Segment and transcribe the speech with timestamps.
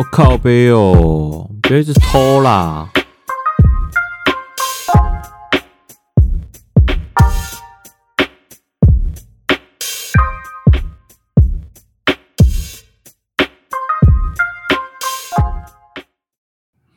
[0.00, 2.90] 我靠北哦，别一直偷啦！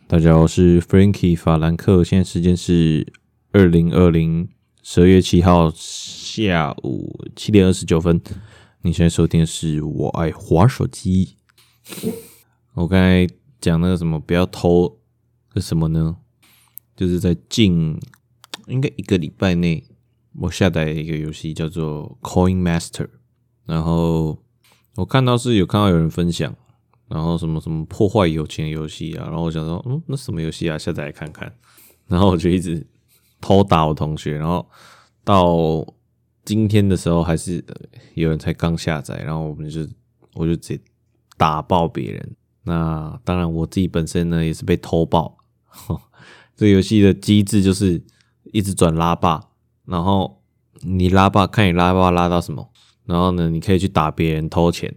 [0.08, 3.12] 大家好，我是 Frankie 法兰克，现在时间是
[3.52, 4.48] 二零二零
[4.82, 8.22] 十二月七号下午七点二十九分。
[8.84, 11.36] 你现在收听的是我爱滑手机。
[12.74, 13.28] 我刚才
[13.62, 15.00] 讲那个什么不要偷
[15.56, 16.18] 是什么呢？
[16.96, 18.00] 就是在近
[18.68, 19.84] 应该一个礼拜内，
[20.40, 23.10] 我下载一个游戏叫做 Coin Master，
[23.66, 24.44] 然后
[24.96, 26.56] 我看到是有看到有人分享。
[27.10, 30.76] 然后什么什么破坏友情游戏啊，然后我想说，嗯，那什么游戏啊？
[30.80, 31.54] 下载来看看。
[32.08, 32.84] 然后我就一直
[33.40, 34.68] 偷打我同学，然后
[35.24, 35.86] 到
[36.44, 37.64] 今天的时候，还是
[38.16, 39.82] 有人才刚下载，然后我们就
[40.34, 40.82] 我就直接
[41.38, 42.36] 打爆别人。
[42.64, 45.38] 那当然，我自己本身呢也是被偷爆。
[46.56, 48.04] 这游戏的机制就是
[48.52, 49.50] 一直转拉霸，
[49.86, 50.42] 然后
[50.82, 52.70] 你拉霸看你拉霸拉到什么，
[53.06, 54.94] 然后呢，你可以去打别人偷钱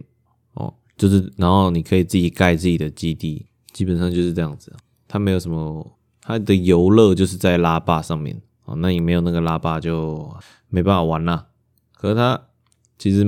[0.53, 0.73] 哦。
[0.95, 4.71] 就是，然后你可以自己盖自己的基地，基本上就是这样子。
[5.07, 8.75] 它没有什么，它的游乐就是在拉霸上面哦。
[8.77, 10.31] 那你没有那个拉霸就
[10.69, 11.47] 没办法玩啦。
[11.93, 12.39] 可是它
[12.99, 13.25] 其实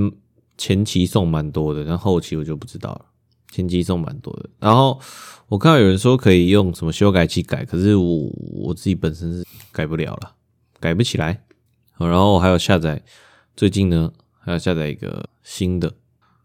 [0.58, 3.06] 前期送蛮多的，但后期我就不知道了。
[3.52, 5.00] 前期送蛮多的，然后
[5.48, 10.36] 我看到有人说可以用什么修改器改，可是我我自己本身是改不了了，
[10.80, 11.44] 改不起来。
[11.98, 13.04] 然后我还有下载，
[13.56, 15.94] 最近呢还要下载一个新的，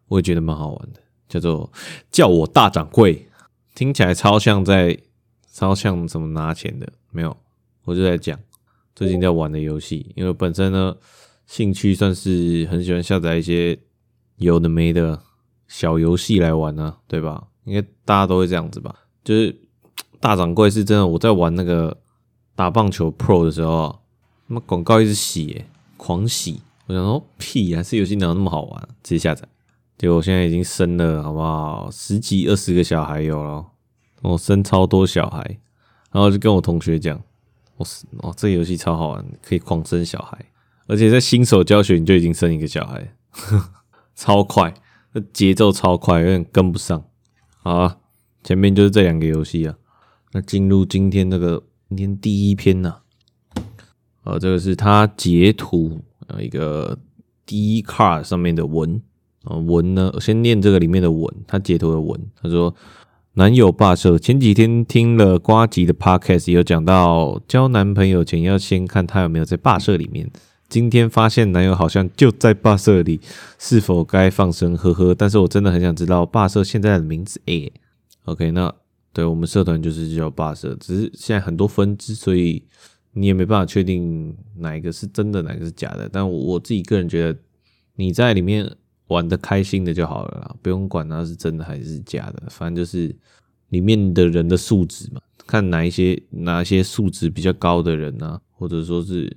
[0.09, 1.01] 我也觉得蛮好玩的。
[1.29, 1.71] 叫做
[2.11, 3.29] 叫我大掌柜，
[3.75, 4.97] 听起来超像在
[5.53, 7.37] 超像什么拿钱的，没有，
[7.85, 8.39] 我就在讲
[8.95, 10.97] 最近在玩的游戏，因为本身呢
[11.47, 13.79] 兴趣算是很喜欢下载一些
[14.37, 15.21] 有的没的
[15.69, 17.49] 小游戏来玩呢，对吧？
[17.65, 18.95] 应该大家都会这样子吧？
[19.23, 19.57] 就是
[20.21, 21.97] 大掌柜是真的，我在玩那个
[22.55, 24.01] 打棒球 Pro 的时候，
[24.49, 25.65] 他妈广告一直洗，
[25.97, 28.89] 狂洗，我想说屁啊，这游戏哪有那么好玩？
[29.03, 29.49] 直接下载。
[29.97, 31.89] 结果我现在已经生了，好不好？
[31.91, 33.65] 十几二十个小孩有了，
[34.23, 35.39] 我生超多小孩，
[36.11, 37.19] 然后就跟我同学讲，
[37.77, 37.87] 我
[38.19, 40.37] 哦，这游戏超好玩，可以狂生小孩，
[40.87, 43.71] 而且在新手教学你就已经生一个小孩，呵
[44.17, 44.75] 超快，
[45.33, 47.05] 节奏超快，有点跟不上。
[47.63, 47.97] 好啊，
[48.43, 49.75] 前面就是这两个游戏啊，
[50.33, 52.97] 那进入今天那个今天第一篇呢，
[54.25, 56.99] 呃，这个是他截图呃一个
[57.47, 59.03] D car 上面的文。
[59.45, 60.11] 啊，文呢？
[60.15, 62.19] 我先念这个里面的文，他截图的文。
[62.41, 62.75] 他说
[63.37, 70.31] ：“男友霸社，前几天听了瓜吉的 podcast，有讲到交男朋友前要先看他有没有在霸社里面。
[70.69, 73.21] 今天发现男友好像就在霸社里，
[73.59, 74.77] 是否该放生？
[74.77, 75.15] 呵呵。
[75.15, 77.41] 但是我真的很想知道霸社现在的名字。
[77.47, 77.73] 诶
[78.25, 78.75] ，OK，那
[79.13, 82.63] 对我们社团就是叫霸社，只是现在很多分支，所以
[83.13, 86.09] 你也没办法确定哪一个是真的，哪个是假的。
[86.13, 87.39] 但我自己个人觉得，
[87.97, 88.71] 你在里面。”
[89.09, 93.15] 玩的开心的就好了啦，不用管它是真的还是假的，反正就是
[93.69, 99.37] 里面的人的素质嘛，看哪一些哪一些素质比较高的人啊，或者说是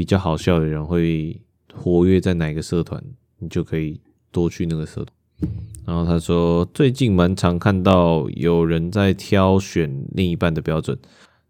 [0.00, 1.38] 比较好笑的人会
[1.74, 3.04] 活跃在哪个社团，
[3.38, 4.00] 你就可以
[4.32, 5.50] 多去那个社团。
[5.84, 10.98] 然后他说，最近蛮常看到有人在挑选另一半的标准，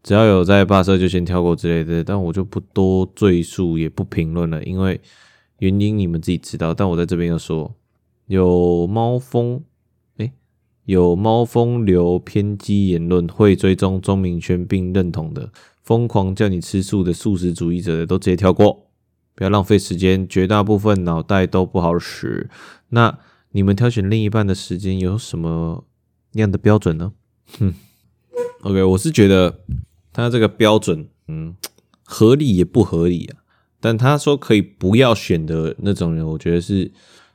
[0.03, 5.01] 只要有在霸社就先挑过之类的，但我就不多赘述，也不评论了，因为。
[5.61, 7.71] 原因你们自己知道，但我在这边要说，
[8.29, 9.63] 有猫风，
[10.17, 10.33] 诶，
[10.87, 18.91] 有猫风流偏激言论，会追踪钟明轩并认同的，疯狂叫你吃素的素食主义者，都直接跳过，
[19.35, 22.49] 不要浪费时间，绝大部分脑袋都不好使。
[22.91, 23.19] 那
[23.53, 25.85] 你们挑选另一半的时间有什么
[26.33, 27.13] 样的标准呢？
[27.59, 27.75] 哼
[28.63, 29.61] ，OK，我是觉得
[30.13, 31.57] 他这个标准，嗯，
[32.05, 33.39] 合理也不合理啊。
[33.81, 36.93] 但他说可以不要选的那种人，我觉得是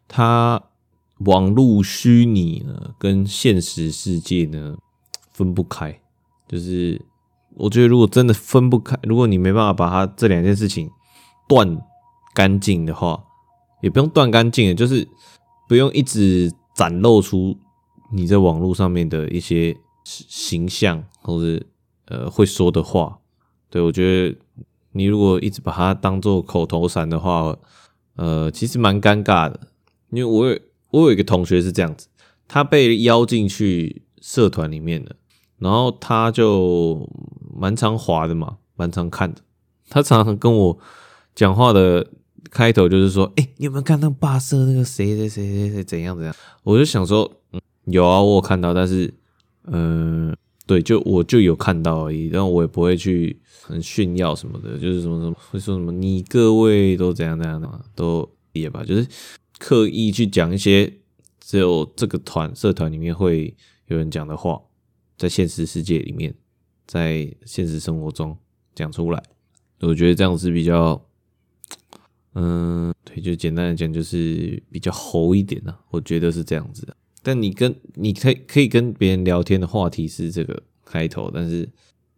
[0.07, 0.61] 他
[1.19, 4.77] 网络虚拟呢跟现实世界呢
[5.33, 5.99] 分不开。
[6.47, 7.01] 就是
[7.55, 10.89] 我觉得如果真的分不开，如果你没办法把他这两件事情
[11.47, 11.81] 断
[12.33, 13.23] 干净的话，
[13.81, 15.07] 也不用断干净，就是
[15.67, 17.57] 不用一直展露出
[18.11, 21.63] 你在网络上面的一些形象或者
[22.05, 23.19] 呃会说的话。
[23.69, 24.37] 对，我觉得。
[24.97, 27.53] 你如果一直把它当做口头禅的话，
[28.15, 29.59] 呃，其实蛮尴尬的。
[30.09, 30.57] 因为我有
[30.91, 32.07] 我有一个同学是这样子，
[32.47, 35.17] 他被邀进去社团里面的，
[35.57, 37.09] 然后他就
[37.55, 39.41] 蛮常滑的嘛，蛮常看的。
[39.89, 40.77] 他常常跟我
[41.33, 42.07] 讲话的
[42.49, 49.13] 开头就是说：“哎、你有没有看那霸社那个谁谁谁谁谁怎样怎样？”我就想说：“嗯，有啊，我有看到，但是
[49.63, 50.35] 呃，
[50.65, 59.07] 对，就我就有看到而已，但我也不会去很炫耀什么的，就是什么什么会说什么你各位都怎样怎样的嘛，都也吧，就是
[59.59, 60.91] 刻意去讲一些
[61.39, 63.55] 只有这个团社团里面会
[63.87, 64.59] 有人讲的话，
[65.17, 66.33] 在现实世界里面，
[66.85, 68.37] 在现实生活中
[68.73, 69.23] 讲出来，
[69.81, 71.01] 我觉得这样是比较。
[72.37, 76.85] 嗯，对，就简单的讲，就是比较猴一点啊，我觉得是这样子。
[77.23, 81.69] 但你跟你可以可以跟别人聊天的话题是这个开头，但是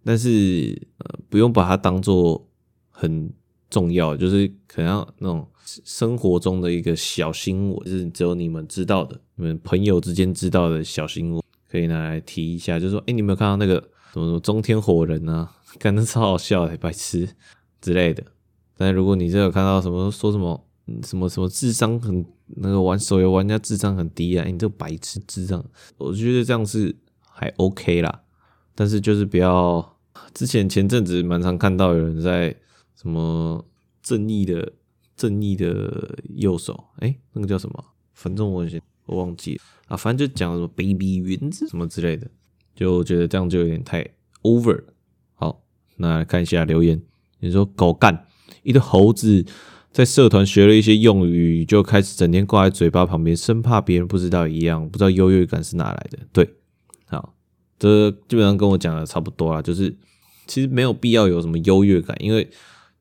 [0.03, 2.49] 但是呃，不用把它当做
[2.89, 3.31] 很
[3.69, 15.51] 重要，就是可能要那种生活中的一个小新闻，就是只有你们知道的，你们朋友之间知道的小新闻，可以拿来提一下，就是说，哎，你有没有看到那个什么什么中天火人啊？
[15.79, 17.29] 感觉超好笑的，白痴
[17.81, 18.23] 之类的。
[18.77, 20.67] 但如果你真有看到什么说什么
[21.03, 22.25] 什么什么智商很
[22.55, 25.63] 那个玩手游玩家智商很低啊，欸、你这个白痴智障，
[25.97, 26.95] 我觉得这样是
[27.29, 28.21] 还 OK 啦。
[28.73, 29.97] 但是就是不要，
[30.33, 32.55] 之前前阵子蛮常看到有人在
[32.95, 33.65] 什么
[34.01, 34.73] 正义的
[35.15, 37.83] 正义的右手，哎、那个叫什么？
[38.13, 38.65] 反正我
[39.07, 42.29] 我忘记了啊，反正就讲什么 baby 云子什么之类的，
[42.77, 44.07] 就觉得这样就有点太
[44.43, 44.83] over。
[45.33, 45.63] 好，
[45.97, 47.01] 那看一下留言，
[47.41, 48.25] 你说狗干。
[48.63, 49.45] 一个猴子
[49.91, 56.19] 在社团学了一些用语，就开始整天挂在嘴巴旁边，生怕别人不知道一样，不知道优越感是哪来的。
[56.31, 56.47] 对，
[57.05, 57.33] 好，
[57.79, 59.95] 这基本上跟我讲的差不多啦，就是
[60.45, 62.47] 其实没有必要有什么优越感，因为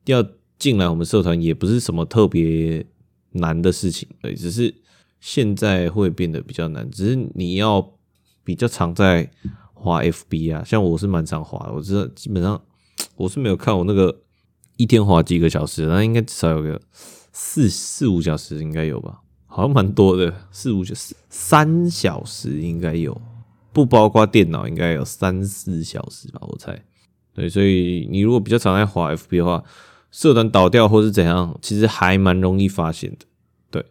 [0.05, 0.25] 要
[0.57, 2.85] 进来我们社团也不是什么特别
[3.33, 4.73] 难的事情，对，只是
[5.19, 7.93] 现在会变得比较难，只是你要
[8.43, 9.29] 比较常在
[9.79, 12.61] 滑 FB 啊，像我是蛮常滑的，我知道基本上
[13.15, 14.23] 我是没有看我那个。
[14.79, 15.87] 一天滑几个小时？
[15.87, 16.79] 那应该至少有个
[17.31, 19.21] 四四五小时，应该有吧？
[19.47, 23.19] 好像蛮多的，四五小时，三小时应该有，
[23.73, 26.39] 不包括电脑，应该有三四小时吧？
[26.47, 26.79] 我猜。
[27.33, 29.63] 对，所以你如果比较常在滑 FB 的话，
[30.11, 33.25] 社团倒掉或是怎样，其实还蛮容易发现的。
[33.71, 33.83] 对，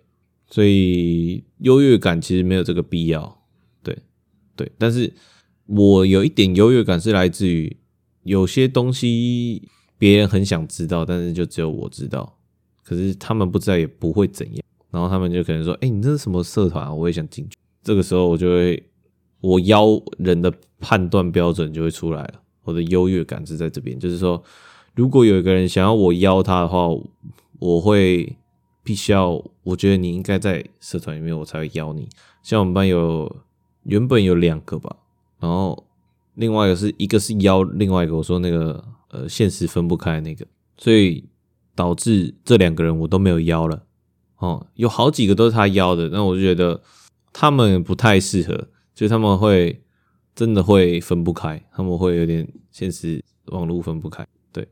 [0.48, 3.42] 所以优越感其实没有这个必要。
[3.82, 3.98] 对，
[4.54, 5.12] 对，但是
[5.66, 7.76] 我有一点优越感是来自于
[8.22, 9.68] 有些东西。
[9.98, 12.36] 别人很想知道，但是就只有我知道。
[12.84, 16.92] 可是他们不知道也不会怎样，然后他们就可能说：“哎、你这是什么社团啊？
[16.92, 18.82] 我也想进去。”这个时候我就会，
[19.40, 22.34] 我邀人的判断标准就会出来了。
[22.64, 24.44] 我的优越感是在这边，就是说，
[24.94, 26.88] 如果有一个人想要我邀他的话，
[27.58, 28.36] 我会
[28.84, 32.06] 必须要，我觉得你应该在社团里面，我才会邀你。
[32.42, 33.34] 像我们班有
[33.84, 34.94] 原本有两个吧，
[35.38, 35.86] 然后
[36.34, 38.84] 另外一个是一个是邀另外一个，我说那个。
[39.08, 40.44] 呃，现实分不开那个，
[40.76, 41.24] 所以
[41.76, 43.86] 导致这两个人我都没有邀了。
[44.38, 46.82] 哦，有好几个都是他邀的，那我就觉得
[47.32, 49.80] 他们不太适合，就他们会
[50.34, 54.26] 真的会分不开，他们会有点现实网络分不开。
[54.52, 54.66] 对，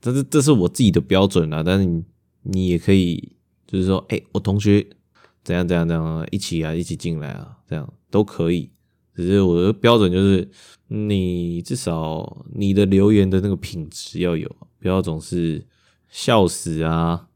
[0.00, 2.02] 但是这是我自己的标准啦，但是你
[2.42, 3.36] 你也可以
[3.66, 4.84] 就是说，哎、我同学
[5.44, 8.70] 怎样怎样怎样，一起啊，一起进来啊，这样都可以。
[9.14, 10.48] 只是我的标准就是，
[10.88, 14.50] 你至少你的留言的那个品质要有，
[14.80, 15.64] 不要总是
[16.08, 17.26] 笑死啊，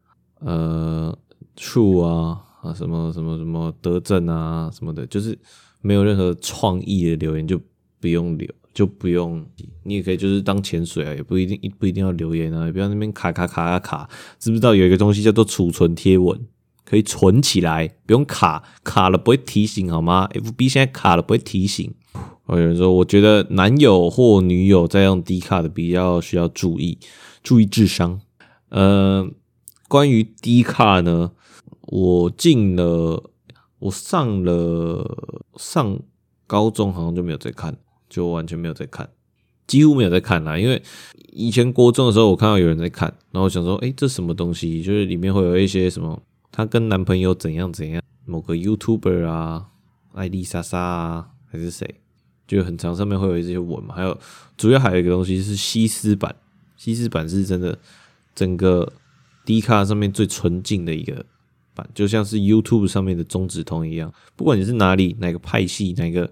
[0.41, 1.17] 呃
[1.57, 5.39] 畜啊，啊什么什么什么德政啊什么的，就是
[5.81, 7.61] 没有任何创意的留言就
[8.01, 9.45] 不用留，就不用。
[9.85, 16.39] 你也可以就是当潜水啊，也不一定不一定要留言啊，也不要那边卡卡卡卡卡，知不知道有一个东西叫做储存贴文？
[16.89, 21.93] 可以存起来，不用卡，卡了不会提醒好吗？FB 现在卡了不会提醒。
[22.47, 26.99] 有人说，我觉得男友或女友在用 D 卡的比较需要注意，
[27.43, 28.23] 注意智商。
[28.71, 29.29] 呃，
[29.87, 31.33] 关于 D 卡呢，
[31.83, 33.31] 我进了，
[33.81, 36.01] 我上了上
[36.47, 37.77] 高中好像就没有再看，
[38.09, 39.11] 就完全没有再看，
[39.67, 40.57] 几乎没有再看啦。
[40.57, 40.83] 因为
[41.35, 44.83] 以前国中的时候，我看到有人在看，然后想说，哎，这什么东西？
[44.83, 46.19] 就是里面会有一些什么。
[46.59, 48.03] 她跟男朋友怎样怎样？
[48.25, 49.69] 某个 YouTuber 啊，
[50.13, 52.01] 艾丽莎莎啊，还是谁？
[52.49, 53.95] 就很长，上面会有一些文嘛。
[53.95, 54.19] 还有，
[54.57, 56.35] 主要还有一个东西是西斯版，
[56.77, 57.79] 西斯版是真的，
[58.35, 58.93] 整个
[59.45, 61.25] D 卡上面最纯净的一个
[61.75, 64.13] 版，就像是 YouTube 上面的中指通一样。
[64.35, 66.29] 不管你是哪里、哪个派系、哪个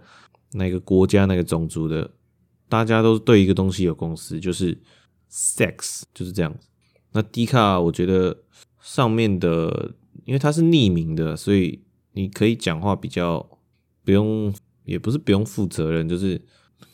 [0.54, 2.10] 哪个国家、哪个种族的，
[2.68, 4.76] 大家都对一个东西有共识，就是
[5.30, 6.66] sex，就是这样子。
[7.12, 8.36] 那 D 卡，我觉得
[8.82, 9.92] 上面的。
[10.26, 11.80] 因为它是匿名的，所以
[12.12, 13.48] 你可以讲话比较
[14.04, 14.52] 不用，
[14.84, 16.38] 也不是不用负责任，就是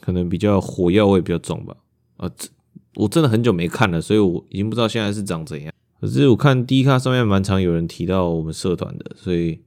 [0.01, 1.75] 可能比较火药味比较重吧。
[2.19, 2.49] 啊，这
[2.95, 5.73] 我真的很久没看了，所以我已经不知道现在是长怎样。
[5.99, 9.61] 可是我看 D 卡上面蛮常有人提到我们社团的，所以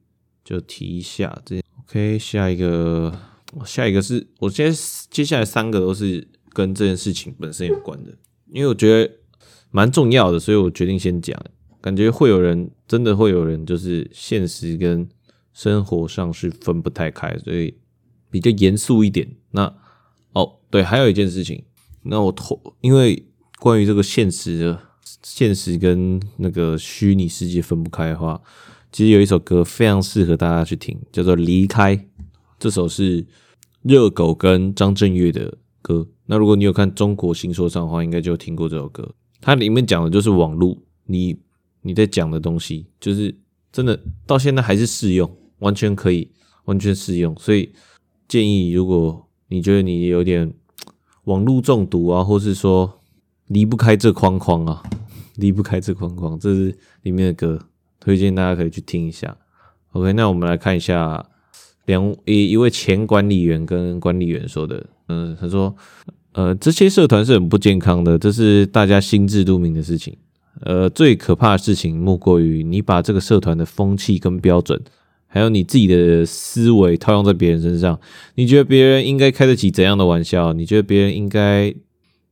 [0.44, 1.42] 就提一下。
[1.44, 3.12] 这 OK，下一个
[3.66, 4.72] 下一个是我接
[5.10, 8.12] 接下来三个都是跟这件事情本身有关的，
[8.52, 9.12] 因为我觉得
[9.72, 11.36] 蛮重要的，所以我决定先讲。
[11.86, 15.08] 感觉会有人真的会有人就是现实跟
[15.54, 17.76] 生活上是分不太开，所以
[18.32, 19.36] 比较严肃一点。
[19.52, 19.72] 那
[20.34, 21.64] 哦，对，还有一件事情，
[22.02, 23.28] 那我投，因为
[23.60, 24.80] 关于这个现实的
[25.22, 28.42] 现实跟那个虚拟世界分不开的话，
[28.92, 31.96] 其实有一首歌非常适合大家去听，叫做《离开》。
[32.58, 33.28] 这首是
[33.84, 36.08] 热狗跟张震岳的歌。
[36.26, 39.14] 那如果你有看中国新说唱的话，应该就听过这首歌。
[39.40, 40.76] 它里面讲的就是网络，
[41.06, 41.38] 你
[41.86, 43.34] 你在讲的东西，就是
[43.72, 46.30] 真的到现在还是适用，完全可以
[46.66, 47.34] 完全适用。
[47.40, 47.72] 所以
[48.28, 50.52] 建议，如果你觉得你有点
[51.26, 53.02] 网络中毒啊，或是说
[53.48, 54.84] 离不开这框框啊，
[55.36, 57.60] 离不开这框框，这是里面的歌，
[58.00, 59.38] 推荐大家可以去听一下。
[59.92, 61.26] OK，那我们来看一下。
[61.86, 65.76] 两一一位前管理员跟管理员说的，嗯，他说，
[66.32, 70.18] 呃，这些社团是很不健康的，这是大家心知肚明的事情。
[70.62, 74.82] 呃，最可怕的事情莫过于你把这个社团的风气跟标准，
[75.28, 78.00] 还有你自己的思维套用在别人身上。
[78.36, 80.54] 你觉得别人应该开得起怎样的玩笑？
[80.54, 81.74] 你觉得别人应该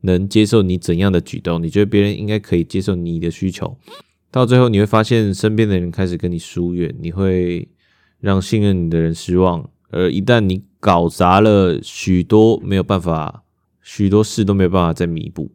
[0.01, 1.61] 能接受你怎样的举动？
[1.61, 3.77] 你觉得别人应该可以接受你的需求？
[4.31, 7.67] 到最后你会发现，身边的人开始跟你疏远，你会。
[8.23, 13.43] 让信任你的人失望，而一旦你搞砸了许多，没有办法，
[13.81, 15.51] 许多事都没有办法再弥补。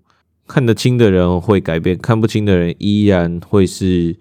[0.48, 4.16] 看得清的人会改变，看不清的人依然会是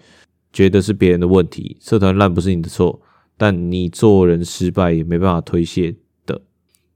[0.52, 1.78] 觉得是别人的问题。
[1.80, 3.02] 社团烂不是你的错，
[3.38, 6.42] 但你做人失败也没办法推卸的。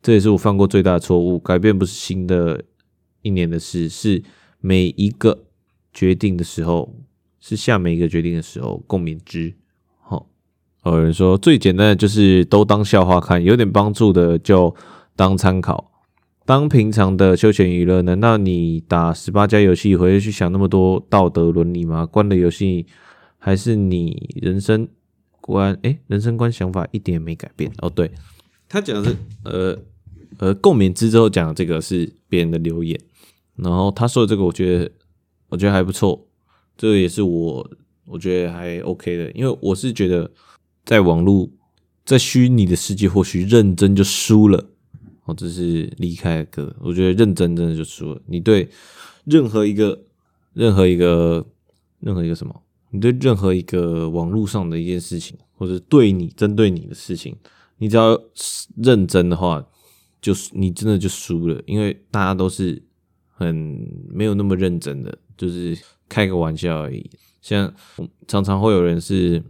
[0.04, 1.40] 这也是我犯过最大的错误。
[1.40, 2.64] 改变不是新的
[3.22, 4.22] 一年的事，是
[4.60, 5.46] 每一个
[5.94, 6.94] 决定的时候，
[7.40, 9.56] 是下每一个决定的时候，共勉之。
[10.84, 14.76] 有人说最简单的就是都当笑话看，有点帮助的就
[15.16, 15.90] 当参考，
[16.45, 18.01] 当平常的休闲娱乐。
[18.01, 22.05] 难道你打十八加游戏回去想那么多道德伦理吗？
[22.05, 22.86] 关了游戏
[23.38, 24.88] 还是你人生
[25.39, 25.77] 观？
[25.83, 27.89] 诶、人生观想法一点也没改变哦。
[27.89, 28.12] 对，
[28.67, 29.77] 他讲的是呃
[30.39, 33.00] 呃共勉之之后讲的这个是别人的留言，
[33.55, 34.91] 然后他说的这个我觉得
[35.50, 36.27] 我觉得还不错，
[36.77, 37.69] 这个也是我
[38.05, 40.29] 我觉得还 OK 的，因为我是觉得。
[40.83, 41.48] 在网络，
[42.03, 44.71] 在虚拟的世界，或许认真就输了。
[45.32, 48.22] 哦，这是离开的歌，我觉得认真真的就输了。
[48.28, 48.70] 你对
[49.26, 49.98] 任何一个、
[50.54, 51.46] 任何一个、
[52.00, 52.62] 任何一个什么？
[52.90, 57.36] 你对任何一个网络上的一件事情，或者对你针对你的事情，
[57.78, 58.20] 你只要
[58.76, 59.66] 认真的话，
[60.22, 62.84] 就是你真的就输了，因为大家都是
[63.30, 63.56] 很
[64.10, 65.78] 没有那么认真的，就是
[66.10, 67.10] 开个玩笑而已。
[67.42, 67.74] 像
[68.28, 69.42] 常常会有人是。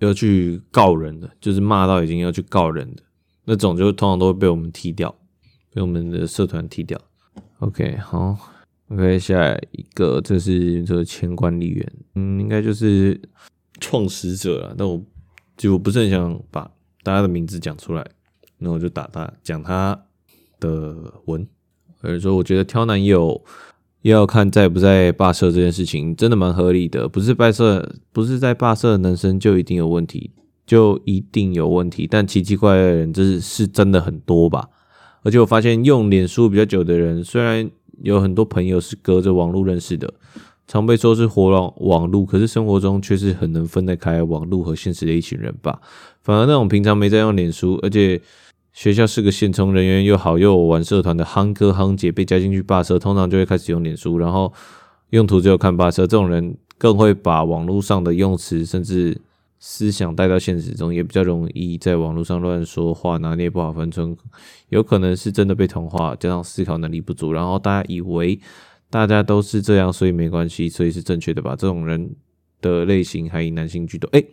[0.00, 3.02] 要去告人的，就是骂到已经要去告人的
[3.46, 5.14] 那种，就通常都会被我们踢掉，
[5.72, 7.00] 被我们的社团踢掉。
[7.60, 8.36] OK，好
[8.90, 13.18] ，OK，下一个，这是这个前管理员，嗯，应该就是
[13.80, 14.74] 创始者了。
[14.76, 15.02] 但我
[15.56, 16.70] 就我不是很想把
[17.02, 18.06] 大家的名字讲出来，
[18.58, 19.98] 那我就打他讲他
[20.60, 21.46] 的文，
[22.02, 23.42] 或者说我觉得挑男友。
[24.02, 27.08] 要看在不在霸社这件事情，真的蛮合理的。
[27.08, 30.30] 不是霸社，不是在霸社的男生就一定有问题，
[30.66, 32.06] 就一定有问题。
[32.06, 34.68] 但奇奇怪怪的人，这是是真的很多吧？
[35.22, 37.70] 而且我发现用脸书比较久的人，虽然
[38.02, 40.12] 有很多朋友是隔着网络认识的，
[40.66, 45.80] 常被说是活网网络，可是生活中却是很能分得开网络和现实的一群人吧。
[46.22, 48.20] 反而那种平常没在用脸书，而且。
[48.76, 54.52] 学校是个现充，人缘又好又有玩社团的夯哥夯姐被加进去霸社，通常就会开始用脸书，然后
[55.08, 56.02] 用途只有看霸社。
[56.02, 59.18] 这种人更会把网络上的用词甚至
[59.58, 64.16] 思想带到现实中，也比较容易在网络上乱说话，拿捏不好分寸。
[64.68, 68.40] 有可能是真的被同化，加上思考能力不足，然后大家以为
[68.90, 71.56] 大家都是这样，所以没关系，所以是正确的吧？
[71.58, 72.14] 这种人
[72.60, 74.08] 的类型还以男性居多。
[74.12, 74.28] 诶、欸，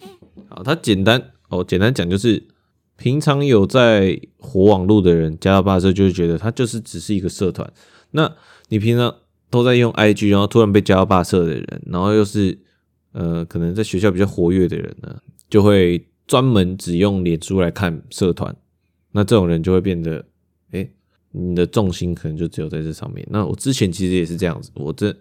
[0.50, 2.48] 好，他简单哦，简单讲就是。
[2.96, 7.74] 平常有在活网络的人加到霸社，就会觉得他就是只是一个社团。
[8.12, 8.32] 那
[8.70, 9.14] 你平常
[9.50, 12.58] 都在用 IG，然后突然被加到霸社的人，然后又是
[13.14, 18.56] 呃可能在学校比较活跃的人呢，就会专门只用脸书来看社团。
[19.12, 20.26] 那这种人就会变得，
[20.72, 20.88] 哎、
[21.32, 23.26] 你的重心可能就只有在这上面。
[23.30, 25.16] 那我之前其实也是这样子，我这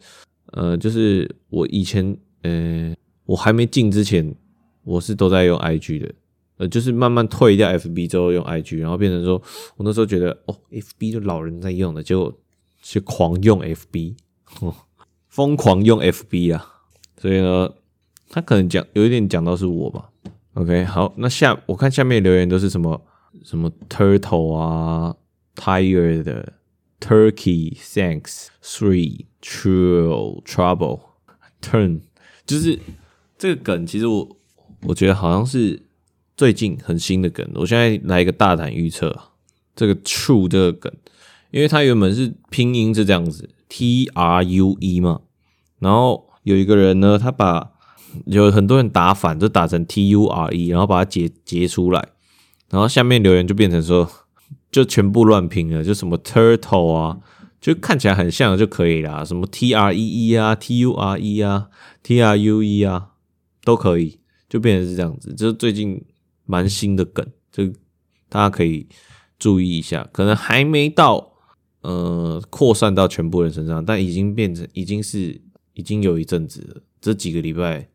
[0.47, 2.95] 呃就是我以前呃
[3.25, 4.35] 我还没进之前，
[4.83, 6.13] 我是都在用 IG 的。
[6.59, 9.41] 呃，就是慢慢退掉 FB 之后用 IG，然后变成说，
[9.77, 12.33] 我那时候觉得哦，FB 就老人在用的，结果
[12.83, 14.15] 是狂用 FB，
[15.29, 16.85] 疯狂用 FB 啊！
[17.17, 17.73] 所以呢，
[18.33, 20.09] 他可能讲有一点讲到是我吧。
[20.55, 23.01] OK，好，那下我看下面留言都是什么
[23.45, 25.15] 什么 turtle 啊
[25.55, 26.47] ，tired
[26.99, 31.01] turkey thanks three true trouble
[31.61, 32.01] turn，
[32.47, 32.79] 就是
[33.37, 34.37] 这个梗，其实我
[34.85, 35.83] 我觉得好像是
[36.37, 37.47] 最近很新的梗。
[37.55, 39.15] 我现在来一个大胆预测，
[39.77, 40.93] 这个 true 这个梗，
[41.51, 45.21] 因为它原本是拼音是这样子，T R U E 嘛，
[45.81, 47.72] 然后有一个人呢，他把
[48.27, 52.09] 有很多人打反，就打成 T U R E，然后把它截截出来，
[52.71, 54.11] 然后下面留言就变成说，
[54.71, 57.19] 就全部乱拼了，就什么 turtle 啊，
[57.61, 61.69] 就看起来很像就可以啦，什么 T R E E 啊，T U R E 啊
[62.03, 63.11] ，T R U E 啊，
[63.65, 66.03] 都可以，就变成是这样子，就是最近
[66.45, 67.67] 蛮新的梗，就
[68.29, 68.87] 大家可以
[69.39, 71.33] 注意一下，可能还没到
[71.83, 75.41] 呃扩散到全部人身上，但已经变成已经是
[75.75, 77.92] 已经有一阵子了，这几个礼拜。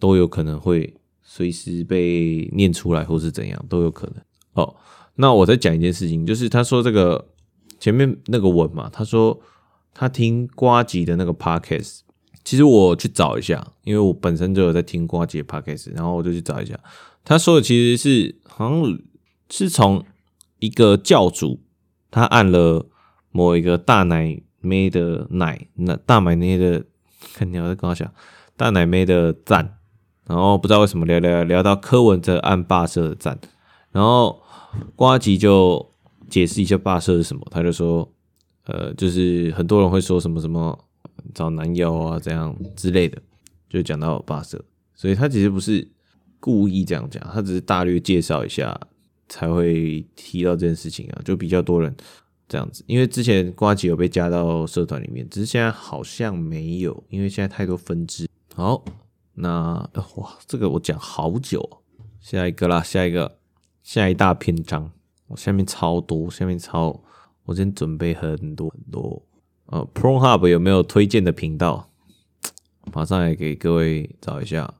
[0.00, 0.92] 都有可能会
[1.22, 4.16] 随时被念出来，或是怎样都有可能。
[4.54, 4.74] 哦，
[5.14, 7.28] 那我再讲一件事情，就是他说这个
[7.78, 9.40] 前面那个文嘛，他说
[9.94, 12.00] 他听瓜吉的那个 podcast，
[12.42, 16.76] 其实我去找一下，因为我本身就有在听瓜吉的 podcast，然后我就去找一下，
[17.22, 18.98] 他说的其实是好像
[19.50, 20.04] 是从
[20.58, 21.60] 一个教主，
[22.10, 22.88] 他按了
[23.30, 26.84] 某一个大奶妹的奶，那大奶妹的，
[27.34, 28.12] 看你要在跟我讲
[28.56, 29.76] 大奶妹的赞。
[30.30, 33.36] 然后不知道为什么聊聊聊到柯文哲按霸社的赞，
[33.90, 34.40] 然后
[34.94, 35.84] 瓜吉就
[36.28, 38.08] 解释一下霸社是什么，他就说，
[38.66, 40.78] 呃，就是很多人会说什么什么
[41.34, 43.20] 找男友啊这样之类的，
[43.68, 45.84] 就讲到霸社，所以他其实不是
[46.38, 48.80] 故意这样讲，他只是大略介绍一下
[49.28, 51.92] 才会提到这件事情啊，就比较多人
[52.46, 58.84] 这样子，因为之前瓜吉有被加到社团里面，只是现在好像没有，因为现在太多分支，好。
[59.34, 61.82] 那哇，这个我讲好久，
[62.20, 63.38] 下一个啦，下一个，
[63.82, 64.92] 下一大篇章，
[65.28, 67.02] 我下面超多，下面超，
[67.44, 69.22] 我今天准备很多很多。
[69.66, 71.90] 呃，Pornhub 有没有推荐的频道？
[72.92, 74.74] 马上来给各位找一下。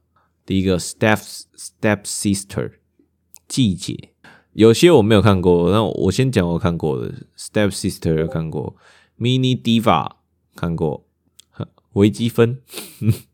[0.45, 2.73] 第一个，Step Step Sister，
[3.47, 4.15] 季姐，
[4.53, 8.77] 有些我没有看过，那我先讲我看过的，Step Sister 有看过
[9.17, 10.11] ，Mini Diva
[10.57, 11.07] 看过，
[11.93, 12.61] 微积分。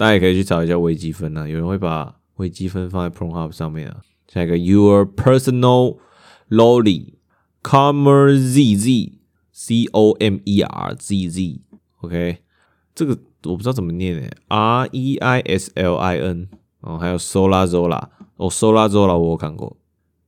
[0.00, 3.98] 大家也可以去找一下微积分啊，有人会把微积分放在 Pornhub 上面啊。
[4.28, 5.98] 下一个，Your Personal
[6.48, 9.18] Loli，Comer Z Z
[9.52, 12.38] C O M E R Z Z，OK，
[12.94, 16.48] 这个我不知道怎么念诶，R E I S L I N，
[16.80, 19.76] 哦，还有 Sola Zola，哦，Sola Zola 我有看过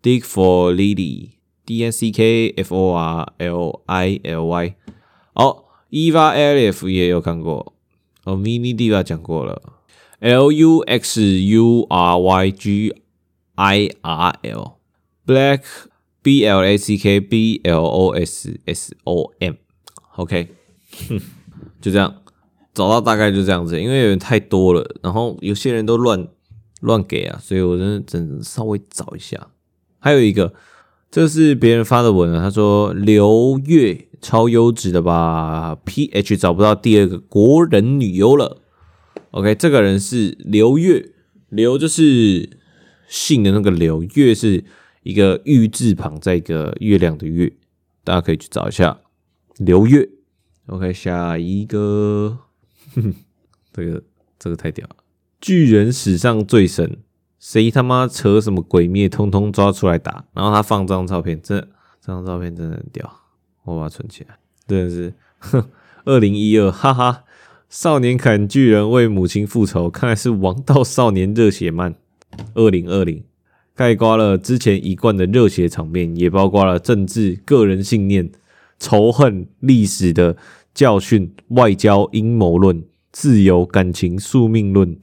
[0.03, 4.75] ，Dick for Lily，D N C K F O R L I L Y，
[5.33, 7.73] 哦，Eva Elif 也有看过。
[8.25, 9.61] 哦，Mini Diva 讲过了
[10.21, 12.95] ，L U X U R Y G
[13.57, 15.63] I R L，Black
[16.23, 20.49] B L A C K B L O S S O M，OK，
[21.09, 21.21] 哼，
[21.83, 22.23] 就这样，
[22.73, 26.29] 找到大概就这样子，因为有人太多了，然后有些人都乱
[26.81, 29.49] 乱给啊，所以我真的只能稍微找一下。
[29.99, 30.55] 还有一个，
[31.13, 34.09] 这是别人发的文啊，他说刘月。
[34.23, 38.63] 超优质的吧，PH 找不到第二个国人女优了。
[39.33, 41.11] OK，这个人是刘月，
[41.49, 42.49] 刘就是
[43.09, 44.63] 姓的那个刘，月是
[45.03, 47.53] 一个玉字旁，再一个月亮的月，
[48.05, 49.01] 大家可以去找一下
[49.57, 50.09] 刘月。
[50.67, 52.39] OK，下一个，
[52.95, 53.15] 哼哼，
[53.73, 54.05] 这个
[54.39, 54.95] 这个太屌了，
[55.41, 56.99] 巨人史上最神，
[57.43, 60.25] 谁他妈扯什么鬼灭，通通抓出来打。
[60.33, 61.61] 然后他放这张照片，这
[62.01, 63.13] 这张照片真的很屌。
[63.65, 65.65] 我把它存起来，真的是，哼，
[66.07, 67.25] 二零一二，哈哈，
[67.69, 71.97] 少年砍巨人为母亲复仇，看来是王道少年热血漫。
[72.55, 73.25] 二零二零，
[73.75, 78.31] 盖刮了之前一贯的热血场面，也包括了政治、个人信念、
[78.79, 80.37] 仇恨、历史的
[80.73, 84.97] 教训、外交、阴谋论、自由、感情、宿命论、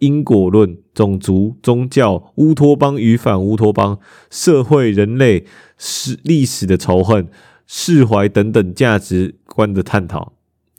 [0.00, 5.46] 因果论、种族、宗教、乌托邦与反乌托邦、社会、人类、
[5.78, 7.30] 史历史的仇恨。
[7.72, 10.32] 释怀等等价值观的探讨，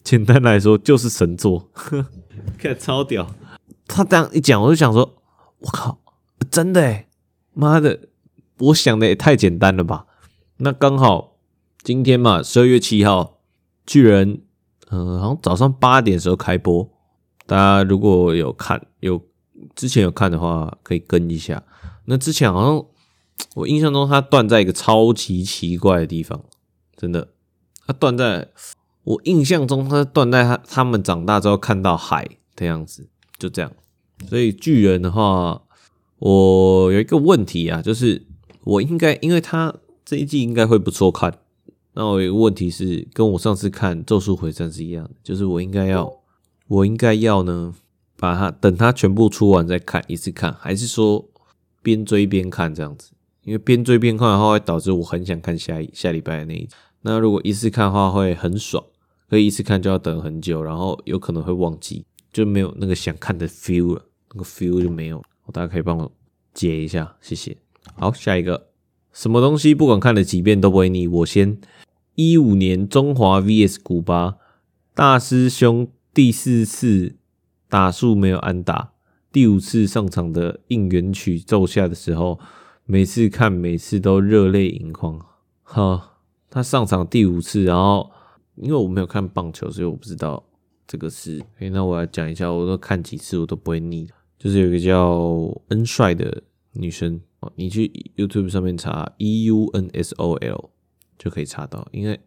[0.03, 1.69] 简单来说就是神作，
[2.59, 3.33] 看超屌。
[3.87, 5.15] 他这样一讲，我就想说，
[5.59, 5.99] 我靠，
[6.49, 7.07] 真的诶，
[7.53, 7.97] 妈的，
[8.59, 10.05] 我想的也太简单了吧？
[10.57, 11.37] 那刚好
[11.81, 13.39] 今天嘛，十二月七号，
[13.85, 14.41] 巨人，
[14.89, 16.89] 嗯、好像早上八点的时候开播，
[17.45, 19.21] 大家如果有看，有
[19.75, 21.61] 之前有看的话，可以跟一下。
[22.05, 22.85] 那之前好像
[23.55, 26.41] 我印象中，他断在一个超级奇怪的地方。
[26.95, 27.27] 真的，
[27.85, 28.49] 他断在
[29.03, 33.71] 我印象中，他断在他他们长大之后看到海的样子，就这样。
[34.29, 35.63] 所以巨人的话，
[36.19, 38.27] 我有一个问题啊，就是
[38.63, 39.73] 我应该，因为他
[40.05, 41.39] 这一季应该会不错看。
[41.93, 46.11] 那我有一个问题是，跟我上次看《咒术回战》是一样的，就是我应该要，
[46.67, 47.73] 我应该要呢，
[48.21, 51.27] 把它等它全部出完再看一次看，还是说
[51.81, 53.13] 边追边看这样子？
[53.41, 56.75] 因为边追边看的话，会导致我很想看下一下礼拜的那一集。
[57.01, 58.83] 那如果一次看的话，会很爽，
[59.27, 65.23] 可以一次看就要等很久，然后有可能会忘记，就没有那个想看的 feel 了，那个 feel 就没有。
[65.51, 66.11] 大家可以帮我
[66.53, 67.57] 解一下，谢谢。
[67.95, 68.67] 好，下一个，
[69.11, 71.07] 什么东西不管看了几遍都不会腻？
[71.07, 71.59] 我先。
[72.15, 74.35] 一五年中华 VS 古巴，
[74.93, 77.15] 大师兄第四次
[77.71, 78.91] 打数没有安打，
[79.31, 82.37] 第五次上场的应援曲奏下的时候，
[82.83, 85.17] 每次看每次都热泪盈眶。
[85.63, 86.17] 哈，
[86.49, 88.11] 他上场第五次，然后
[88.57, 90.43] 因为我没有看棒球，所以我不知道
[90.85, 91.41] 这个事。
[91.59, 94.07] 诶，那我来讲一下，我都看几次我都不会腻。
[94.37, 100.69] 就是有一个叫恩帅的女生哦，你去 YouTube 上面查 E U N S O L。
[101.17, 102.19] 就可以查到，因为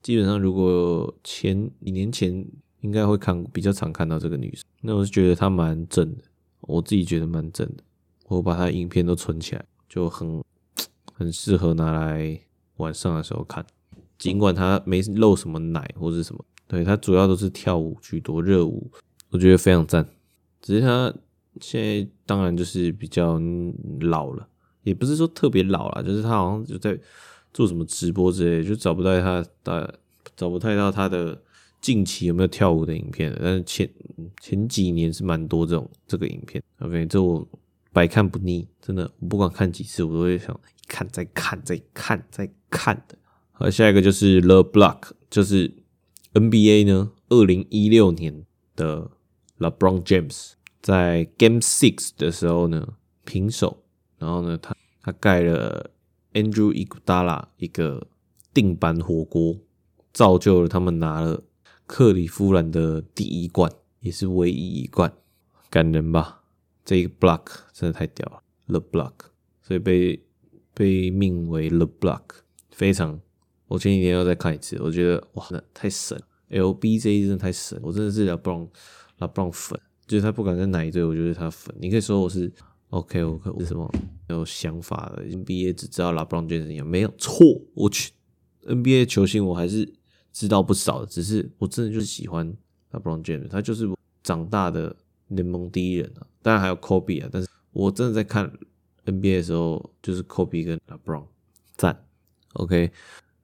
[0.00, 2.42] 基本上如果前一年前
[2.80, 6.22] 应该会看比较常看到这个女生，那我是觉得她蛮正的，
[6.60, 7.82] 我自己觉得蛮正的，
[8.28, 10.42] 我把她影片都存起来，就很
[11.12, 12.40] 很适合拿来
[12.76, 13.64] 晚上的时候看，
[14.18, 18.90] 尽管她没露什么奶或者什么，对，她主要都是跳舞居多，热舞，
[19.30, 20.06] 我觉得非常赞。
[20.60, 21.12] 只是她
[21.60, 23.40] 现在当然就是比较
[24.00, 24.48] 老了，
[24.82, 26.98] 也不是说特别老了，就是她好像就在。
[27.52, 29.98] 做什么直播之类，就找不到他的，
[30.36, 31.36] 找不太到他的
[31.80, 33.36] 近期有没有跳舞的影片。
[33.40, 33.88] 但是前
[34.40, 36.62] 前几年是蛮多这种这个影片。
[36.80, 37.46] OK，这我
[37.92, 43.16] 百看不腻，真的，我不管看几次，我都会想看再看再看再看的。
[43.52, 45.72] 好，下一个就是 The Block，就是
[46.34, 48.44] NBA 呢，二零一六年
[48.76, 49.10] 的
[49.58, 53.82] LeBron James 在 Game Six 的时候呢平手，
[54.18, 55.90] 然后呢他他盖了。
[56.32, 58.06] Andrew Iguodala 一个
[58.54, 59.58] 定版火锅，
[60.12, 61.42] 造就了他们拿了
[61.92, 65.12] 克里夫兰的第一冠，也是唯一一冠，
[65.68, 66.44] 感人吧？
[66.84, 69.12] 这个 block 真的太屌了，The Block，
[69.60, 70.22] 所以被
[70.72, 72.22] 被命为 The Block，
[72.70, 73.20] 非常。
[73.66, 78.68] 我前几天要再看一次，我觉得哇，那太神了！LBJ 真的太神，我真的是 LeBron
[79.18, 81.74] LeBron 粉，就是他不管在哪一队，我觉得他粉。
[81.80, 82.52] 你可以说我是。
[82.90, 83.92] OK，我可是什么
[84.28, 87.44] 有想法的？NBA 只知道 LeBron James 没有错。
[87.74, 88.12] 我去
[88.64, 89.92] NBA 球星，我还是
[90.32, 91.06] 知道不少的。
[91.06, 92.52] 只是我真的就是喜欢
[92.92, 93.88] LeBron James，他就是
[94.22, 94.94] 长大的
[95.28, 96.26] 联盟第一人啊。
[96.42, 98.50] 当然还有 Kobe 啊，但是我真的在看
[99.06, 101.24] NBA 的时候，就是 Kobe 跟 LeBron
[101.76, 102.04] 赞。
[102.54, 102.90] OK，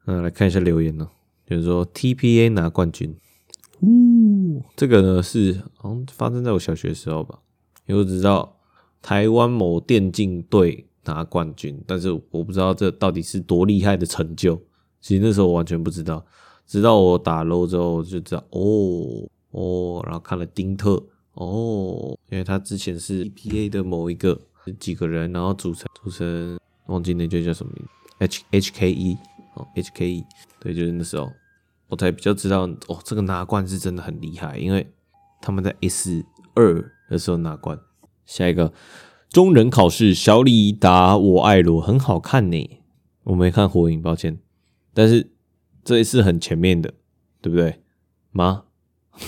[0.06, 1.08] 嗯，来看一下留言呢，
[1.46, 3.16] 就是说 TPA 拿冠军，
[3.80, 7.40] 呜，这个呢是好像发生在我小学的时候吧，
[7.86, 8.52] 因为我知道。
[9.02, 14.60] 台湾某电竞队拿冠军，但是我不知道这到底是多厉害的成就。
[15.00, 16.26] 其实那时候我完全不知道，
[16.66, 21.02] 直到我打 Low 之后就知道，哦哦，然后看了丁特，
[21.34, 24.38] 哦，因为他之前是 EPA 的某一个
[24.80, 27.86] 几个人，然后组成组成，忘记那句叫什么名
[28.18, 29.16] ，H HKE
[29.54, 30.24] 哦 HKE，
[30.60, 31.30] 对，就是那时候
[31.88, 34.86] 我才比较知道，哦，这个拿冠是真的很厉害，因为
[35.40, 36.24] 他们在 S
[36.54, 37.78] 二的时候拿冠。
[38.24, 38.72] 下一个
[39.30, 42.80] 中忍考试，小李打我爱罗很好看呢。
[43.22, 44.40] 我没看火影，抱歉。
[44.92, 45.30] 但是
[45.86, 46.92] 这一次很前面的，
[47.40, 47.76] 对不对？
[48.32, 48.64] 吗？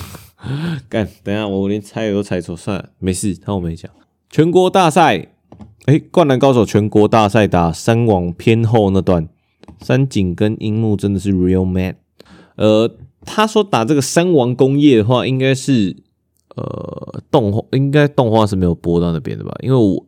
[0.91, 3.35] 干，等下我连猜都猜错，算了，没事。
[3.37, 3.91] 当我没讲。
[4.29, 5.29] 全国大赛，
[5.87, 9.29] 哎，灌篮高手全国大赛打山王偏后那段，
[9.81, 11.97] 山井跟樱木真的是 real man。
[12.57, 12.91] 呃，
[13.23, 15.97] 他说打这个山王工业的话，应该是。
[16.57, 19.55] 呃，动画应该动画是没有播到那边的吧？
[19.61, 20.05] 因为我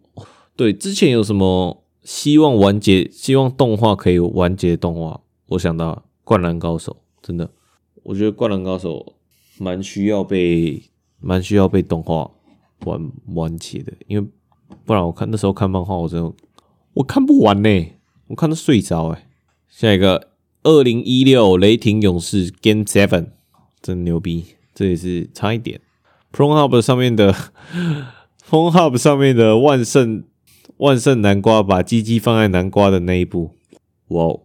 [0.57, 5.93] 对之前有什么希望完结、希望动画可以完结动画，我想到
[6.31, 6.93] 《灌篮高手》，
[7.27, 7.51] 真的，
[8.05, 8.99] 我觉得《灌篮高手》
[9.59, 10.81] 蛮需要被
[11.19, 12.31] 蛮需要被动画
[12.85, 14.25] 完完结的，因为
[14.85, 16.33] 不然我看那时候看漫画，我真的
[16.95, 17.87] 我看不完呢，
[18.29, 19.27] 我看到睡着哎。
[19.69, 20.29] 下一个，
[20.63, 23.31] 二零一六雷霆勇士 Game Seven，
[23.83, 25.81] 真牛逼，这也是差一点。
[26.33, 27.35] Pornhub 上面的
[28.49, 30.23] Pornhub 上面的万圣
[30.77, 33.51] 万圣南瓜把鸡鸡放在南瓜的那一部，
[34.11, 34.39] 哇！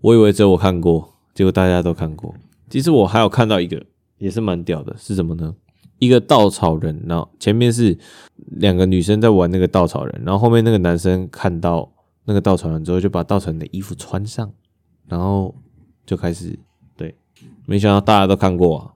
[0.00, 2.34] 我以为只有我看过，结果大家都看过。
[2.68, 3.84] 其实我还有看到一个，
[4.18, 5.54] 也是蛮屌的，是什么呢？
[5.98, 7.98] 一个稻草人，然后前面是
[8.46, 11.92] 两个女生在玩那个稻草人，然后后面那个男生看到
[12.24, 14.50] 那个稻草人之后，就把稻草人的衣服穿上，
[15.06, 15.54] 然后
[16.06, 16.58] 就开始
[16.96, 17.14] 对，
[17.66, 18.94] 没想到大家都看过啊，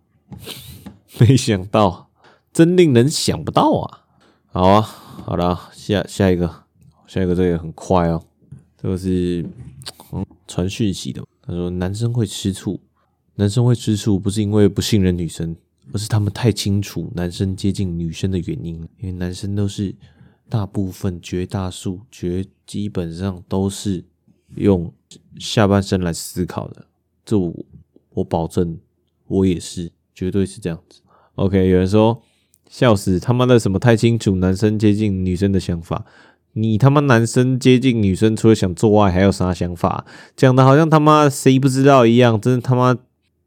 [1.21, 2.11] 没想到。
[2.53, 4.07] 真令人想不到啊！
[4.53, 6.49] 好啊，好了，下下一个，
[7.05, 8.23] 下一个这个很快哦，
[8.81, 9.45] 这个是
[10.47, 11.21] 传讯息的。
[11.47, 12.81] 他说男生会吃醋，
[13.35, 15.55] 男生会吃醋不是因为不信任女生，
[15.93, 18.77] 而是他们太清楚男生接近女生的原因。
[18.99, 19.95] 因为男生都是
[20.49, 24.03] 大部分、绝大数、绝基本上都是
[24.57, 24.91] 用
[25.39, 26.87] 下半身来思考的。
[27.27, 27.55] 这我，
[28.15, 28.79] 我保证，
[29.27, 31.03] 我也是，绝对是这样子。
[31.35, 32.23] OK，有人说
[32.71, 36.07] 笑死，他妈的什么太清楚男生接近女生的想法？
[36.55, 40.05] 你他妈男生接近女生，除了想做爱，还有啥想法？
[40.37, 42.97] 讲的好像他妈谁不知道一样，真的他妈，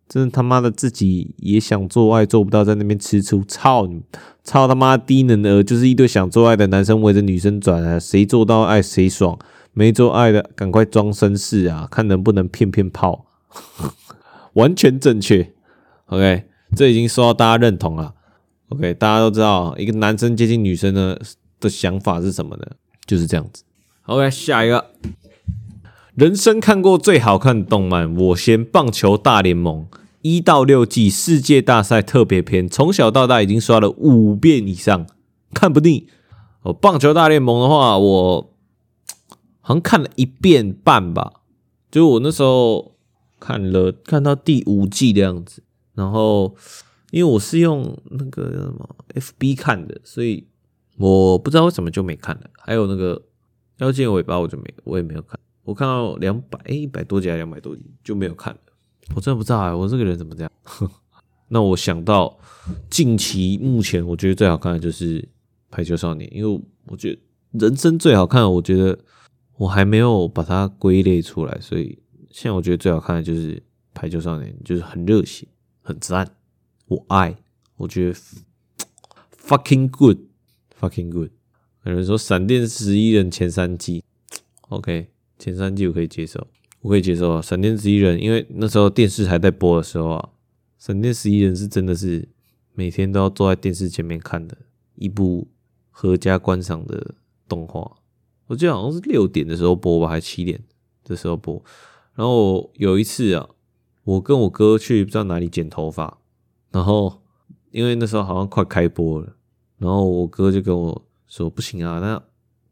[0.09, 4.01] 真的他妈的自己也想做爱做不到，在那边吃醋，操你，
[4.43, 9.39] 操他妈低能儿，就是一堆想做爱的男生围着女生转啊，谁做到爱谁爽，
[9.71, 13.25] 没做爱的赶快装绅士啊，看能不能骗骗炮，
[14.53, 15.53] 完全正确。
[16.07, 16.43] OK，
[16.75, 18.13] 这已经受到大家认同了。
[18.69, 21.17] OK，大家都知道一个男生接近女生呢
[21.61, 22.65] 的想法是什么呢？
[23.07, 23.63] 就是这样子。
[24.05, 24.91] OK，下一个，
[26.13, 29.87] 人生看过最好看的动漫，我先棒球大联盟
[30.21, 35.07] 一到六季世界大赛特别篇，从小到大已经刷了五遍以上，
[35.53, 36.07] 看不腻。
[36.61, 38.53] 哦，棒球大联盟的话，我
[39.61, 41.41] 好像看了一遍半吧，
[41.89, 42.95] 就我那时候
[43.39, 46.55] 看了看到第五季的样子，然后
[47.11, 50.47] 因为我是用那个什么 FB 看的，所以。
[50.97, 53.21] 我不知道为什么就没看了，还有那个
[53.77, 55.39] 妖精尾巴我就没，我也没有看。
[55.63, 58.59] 我看到两百诶一百多集还两百多集就没有看了。
[59.15, 60.51] 我真的不知道啊，我这个人怎么这样？
[61.49, 62.37] 那我想到
[62.89, 65.21] 近期目前我觉得最好看的就是
[65.69, 67.19] 《排球少年》，因为我觉得
[67.51, 68.97] 人生最好看，我觉得
[69.57, 71.99] 我还没有把它归类出来，所以
[72.31, 73.55] 现在我觉得最好看的就是
[73.93, 75.47] 《排球少年》，就是很热血，
[75.81, 76.29] 很赞，
[76.87, 77.35] 我爱，
[77.75, 78.19] 我觉得
[79.37, 80.17] fucking good。
[80.79, 81.31] Fucking good，
[81.85, 84.03] 有人说《闪电十一人》前三季
[84.69, 85.07] ，OK，
[85.39, 86.45] 前三季我可以接受，
[86.81, 87.41] 我可以接受啊。
[87.41, 90.29] 《闪电十一人》因为那时候电视还在播的时候啊，
[90.85, 92.29] 《闪电十一人》是真的是
[92.73, 94.55] 每天都要坐在电视前面看的
[94.93, 95.47] 一部
[95.89, 97.15] 合家观赏的
[97.47, 97.97] 动画。
[98.45, 100.61] 我记得好像是六点的时候播吧，还是七点
[101.03, 101.59] 的时候播。
[102.13, 103.49] 然后有一次啊，
[104.03, 106.19] 我跟我哥去不知道哪里剪头发，
[106.69, 107.23] 然后
[107.71, 109.33] 因为那时候好像快开播了。
[109.77, 112.21] 然后我哥就跟我说：“不行啊，那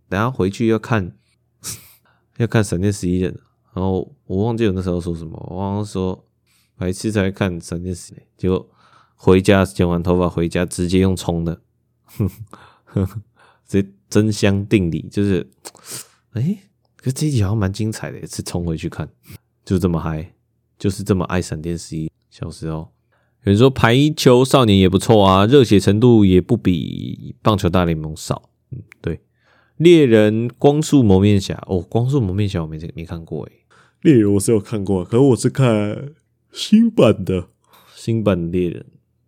[0.09, 1.15] 等下回去要看
[2.37, 3.31] 要看《闪电十一人》。”
[3.73, 6.25] 然后我忘记我那时候说什么，我好像说
[6.75, 8.67] 白痴才看《闪电十一》，结果
[9.15, 11.61] 回家剪完头发回家直接用冲的，
[12.05, 12.29] 哼
[12.85, 13.07] 哼，
[13.67, 15.51] 这真香定理就是，
[16.31, 16.57] 哎，
[16.95, 19.09] 可这一集好像蛮精彩的，是冲回去看，
[19.65, 20.33] 就这么嗨，
[20.79, 22.07] 就是这么爱《闪电十一》。
[22.29, 22.94] 小时候。
[23.45, 28.49] 有人说排球少年也不错啊，热血程度也不比棒球大联盟少。
[28.71, 29.21] 嗯，对，
[29.77, 33.51] 猎人光速蒙面侠哦，光速蒙面侠我没没看过诶，
[34.01, 36.13] 猎人我是有看过，可是我是看
[36.51, 37.49] 新版的，
[37.93, 38.83] 新版的猎人。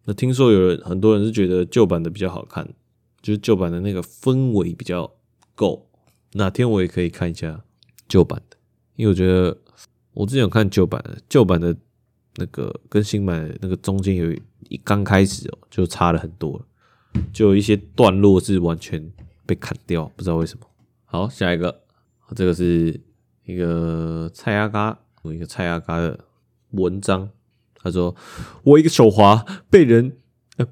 [0.05, 2.67] 那听说有人很多人是觉得旧版的比较好看，
[3.21, 5.13] 就是旧版的那个氛围比较
[5.53, 5.87] 够。
[6.33, 7.63] 哪天我也可以看一下
[8.07, 8.57] 旧版的，
[8.95, 9.55] 因为我觉得
[10.15, 11.77] 我之前有看旧版的，旧版的。
[12.37, 14.31] 那个跟新版那个中间有
[14.69, 16.63] 一刚开始哦，就差了很多，
[17.33, 19.11] 就有一些段落是完全
[19.45, 20.65] 被砍掉，不知道为什么。
[21.05, 21.83] 好，下一个，
[22.35, 22.99] 这个是
[23.45, 26.19] 一个蔡阿嘎，一个蔡阿嘎的
[26.71, 27.29] 文章，
[27.75, 28.15] 他说
[28.63, 30.17] ：“我一个手滑被人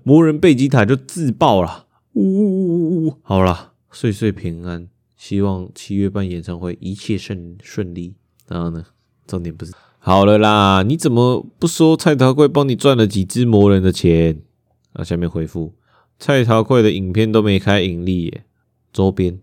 [0.04, 8.13] 魔人贝吉塔就自爆了，呜呜呜呜，好了，岁岁平安，希望七月半演唱会一切顺顺利。
[8.47, 8.86] 然后呢，
[9.25, 9.73] 重点不是。”
[10.08, 14.39] 好了啦，你怎么不说蔡桃贵帮你赚了几只魔人的钱？
[14.94, 15.74] 啊，下面回复
[16.20, 18.46] 蔡桃贵的影片都没开盈利耶，
[18.94, 19.39] 周边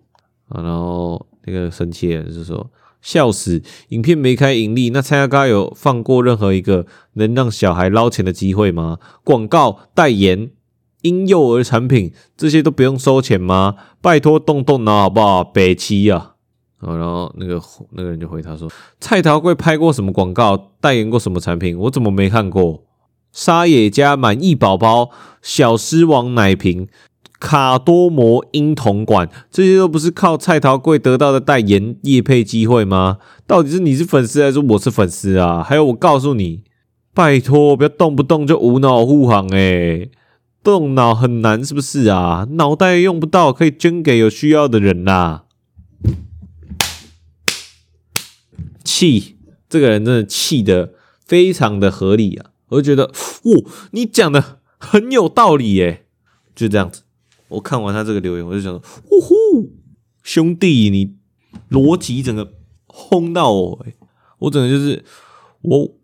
[0.49, 2.71] 啊，然后那个生气人是说
[3.01, 9.01] 笑死，影片没开盈利，那蔡阿嘎有放过任何一个能让小孩捞钱的机会吗？
[9.25, 10.53] 广告代言、
[11.01, 13.75] 婴幼儿产品这些都不用收钱吗？
[14.01, 15.43] 拜托动动脑好不好？
[15.43, 16.37] 北七啊！
[16.85, 18.69] 然后那个那个人就回他说
[18.99, 21.79] ：“蔡桃贵拍过什么广告，代言过什么产品？
[21.79, 22.83] 我怎么没看过？
[23.31, 26.89] 沙野家满意宝宝、小狮王奶瓶、
[27.39, 33.19] 卡多摩婴童馆，这些都不是靠蔡桃贵得到的代言业配机会吗？
[33.47, 35.63] 到底是你是粉丝还是我是粉丝啊？
[35.63, 36.63] 还有，我告诉你，
[37.15, 40.11] 拜托不要动不动就无脑护航，诶
[40.65, 42.47] 动脑很难是不是啊？
[42.51, 45.45] 脑袋用不到，可以捐给有需要的人啦。”
[48.85, 49.37] 气，
[49.69, 52.51] 这个人真的气的非常的合理啊！
[52.69, 56.07] 我就觉得，哇，你讲的很有道理耶，
[56.55, 57.03] 就这样子。
[57.49, 59.73] 我看完他这个留言，我就想说，呜呼，
[60.23, 61.15] 兄弟，你
[61.71, 62.55] 逻辑整个
[62.87, 63.87] 轰到我、
[64.39, 65.05] 我整个就是
[65.61, 65.95] 我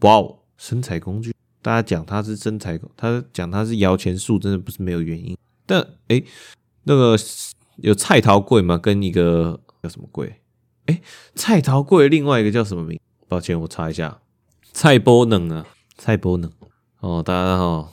[0.00, 5.36] 哇哦，身材工具，大家讲他是身材，他讲他是摇钱树，真的不是没有原因。
[5.64, 6.22] 但哎、
[6.84, 7.16] 那个
[7.76, 8.76] 有菜桃贵吗？
[8.76, 10.34] 跟一个叫什么贵？
[10.90, 11.02] 哎、欸，
[11.36, 12.98] 菜头粿另外一个叫什么名？
[13.28, 14.20] 抱歉，我查一下。
[14.72, 15.64] 蔡波能啊，
[15.96, 16.50] 蔡波能
[16.98, 17.92] 哦，大家好，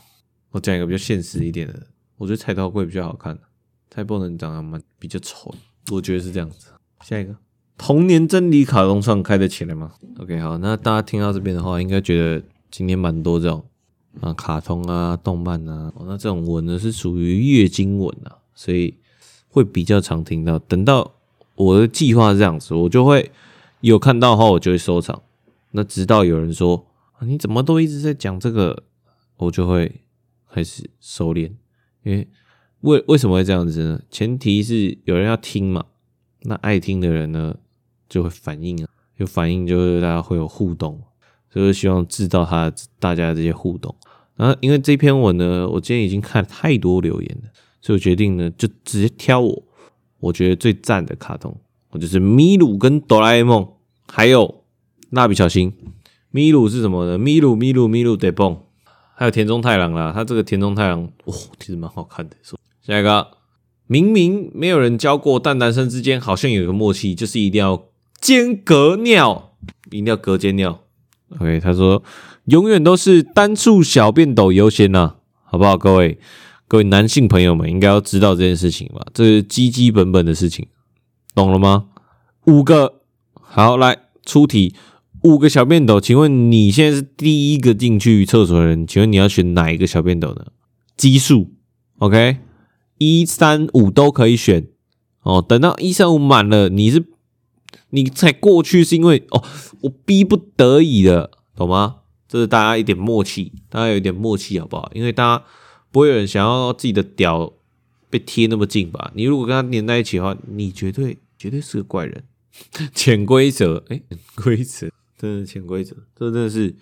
[0.49, 3.37] 我讲一个比较现实一点的，我觉得蔡桃贵比较好看，
[3.91, 5.53] 蔡波能长得蛮比较丑，
[5.91, 6.69] 我觉得是这样子。
[7.01, 7.35] 下一个，
[7.77, 13.63] 童年真理卡通创开得起来吗？OK，好，那大家听到这边的话，应该觉得今天蛮多这种
[14.21, 18.97] 啊，卡通啊，动漫啊，哦、那这种文呢是属于月经文啊，所以
[19.49, 20.57] 会比较常听到。
[20.57, 21.13] 等到
[21.57, 23.29] 我的计划是这样子，我就会
[23.81, 25.21] 有看到的话，我就会收藏。
[25.71, 26.87] 那直到有人说，
[27.21, 28.83] 你怎么都一直在讲这个，
[29.35, 30.01] 我就会
[30.49, 31.51] 开始收敛。
[32.03, 32.27] 因为
[32.81, 34.01] 为为什么会这样子呢？
[34.09, 35.83] 前提是有人要听嘛。
[36.43, 37.55] 那爱听的人呢，
[38.07, 41.01] 就会反应啊，有反应就是大家会有互动，
[41.51, 43.93] 就是希望知道他大家这些互动。
[44.35, 47.49] 然后因为这篇文呢，我今天已经看了太多留言了，
[47.81, 49.63] 所以我决定呢，就直接挑我
[50.19, 51.55] 我觉得最赞的卡通，
[51.91, 53.67] 我就是米鲁跟哆啦 A 梦，
[54.07, 54.63] 还有。
[55.11, 55.71] 蜡笔小新，
[56.31, 57.17] 咪鲁是什么呢？
[57.17, 58.57] 咪鲁咪鲁咪鲁得蹦，
[59.15, 60.11] 还有田中太郎啦。
[60.13, 62.35] 他这个田中太郎，哇、哦，其实蛮好看的。
[62.85, 63.25] 下一个，
[63.87, 67.85] 明明没有人教过，但男生之间好像有一个默契，就是一定要
[68.19, 69.53] 间隔尿，
[69.85, 70.81] 一定要隔间尿。
[71.39, 72.03] OK，他说
[72.47, 75.77] 永远都是单数小便斗优先呐，好不好？
[75.77, 76.19] 各位
[76.67, 79.05] 各位男性朋友们应该要知道这件事情吧？
[79.13, 80.67] 这是基基本本的事情，
[81.33, 81.85] 懂了吗？
[82.45, 83.01] 五个，
[83.33, 84.75] 好，来出题。
[85.23, 90.45] 五个小便斗，请问你现在是第一个进去厕所的人，请问你要选哪一个小便斗呢？
[90.95, 91.53] 奇数
[91.97, 92.37] ，OK，
[92.99, 94.67] 一三五都可以选
[95.23, 95.43] 哦。
[95.45, 97.03] 等到一三五满了，你是
[97.89, 99.43] 你才过去，是因为哦，
[99.81, 101.97] 我逼不得已的，懂吗？
[102.27, 104.91] 这是大家一点默契，大家有一点默契好不好？
[104.93, 105.43] 因为大家
[105.91, 107.53] 不会有人想要自己的屌
[108.09, 109.11] 被贴那么近吧？
[109.15, 112.23] 你如果跟他黏在一起的话，你绝对绝对是个怪人。
[112.93, 114.01] 潜规则，哎，
[114.35, 114.89] 规则。
[115.17, 116.75] 真的潜规则，这真的是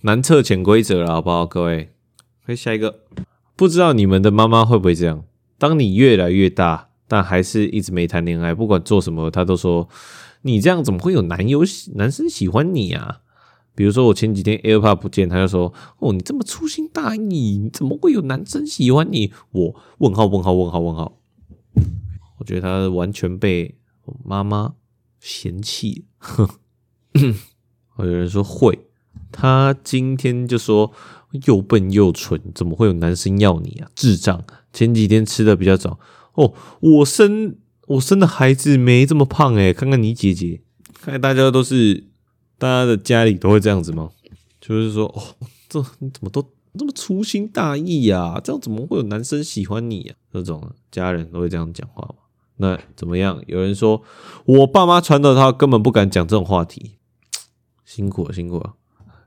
[0.00, 1.44] 难测潜规则了，好不好？
[1.44, 1.92] 各位，
[2.46, 3.00] 可以下一个。
[3.54, 5.24] 不知道你们的妈妈会不会这样？
[5.58, 9.88] 当你越来越大，但还是一直没谈恋爱，不管做什么，她都说
[10.42, 13.20] 你这样怎么会有男友喜男生喜欢你啊？
[13.74, 19.32] 比如说我前几天 AirPod 不见，他就说哦，你这么粗心大意，怎么会有男生喜欢你？
[19.50, 21.18] 我问号问号问号问号。
[22.38, 23.76] 我觉得他完全被
[24.24, 24.74] 妈妈
[25.20, 26.06] 嫌弃。
[26.18, 26.48] 哼。
[27.98, 28.86] 有人说会，
[29.30, 30.90] 他今天就说
[31.46, 33.88] 又笨又蠢，怎么会有男生要你啊？
[33.94, 34.42] 智障！
[34.72, 36.00] 前几天吃的比较早
[36.34, 37.56] 哦，我生
[37.86, 40.62] 我生的孩子没这么胖诶，看看你姐姐，
[40.94, 42.08] 看来大家都是
[42.62, 44.08] 大家的家里都会这样子吗？
[44.60, 45.20] 就是说哦，
[45.68, 46.40] 这你怎么都
[46.78, 48.40] 这么粗心大意呀？
[48.44, 50.14] 这样怎么会有男生喜欢你呀？
[50.32, 52.14] 这种家人都会这样讲话吗？
[52.58, 53.42] 那怎么样？
[53.48, 54.00] 有人说
[54.44, 56.98] 我爸妈传的，他根本不敢讲这种话题。
[57.84, 58.74] 辛苦了，辛苦了。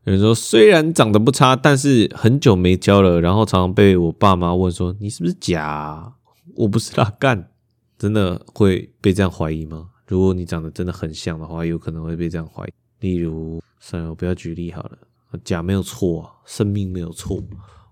[0.05, 6.13] 有人说，虽然长得不差，但是很久没交了，然后常常被我爸妈问说：“你是不是假？”
[6.55, 7.51] 我不是啦，干，
[7.99, 9.89] 真的会被这样怀疑吗？
[10.07, 12.71] 如果你长得真的很像的话，有可能会被这样怀疑。
[13.05, 14.97] 例如，算了，我不要举例好了。
[15.43, 17.41] 假没有错啊，生命没有错。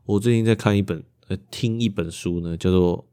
[0.05, 2.97] 我最近在看一本呃，听一本书呢，叫做《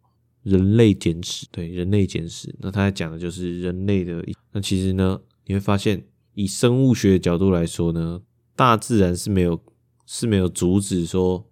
[0.43, 1.47] 人类简史》。
[1.53, 4.25] 对，《人类简史》，那他讲的就是人类的。
[4.53, 6.03] 那其实呢，你会发现。
[6.35, 8.23] 以生物学的角度来说呢，
[8.55, 9.61] 大自然是没有
[10.07, 11.45] 是没有阻止说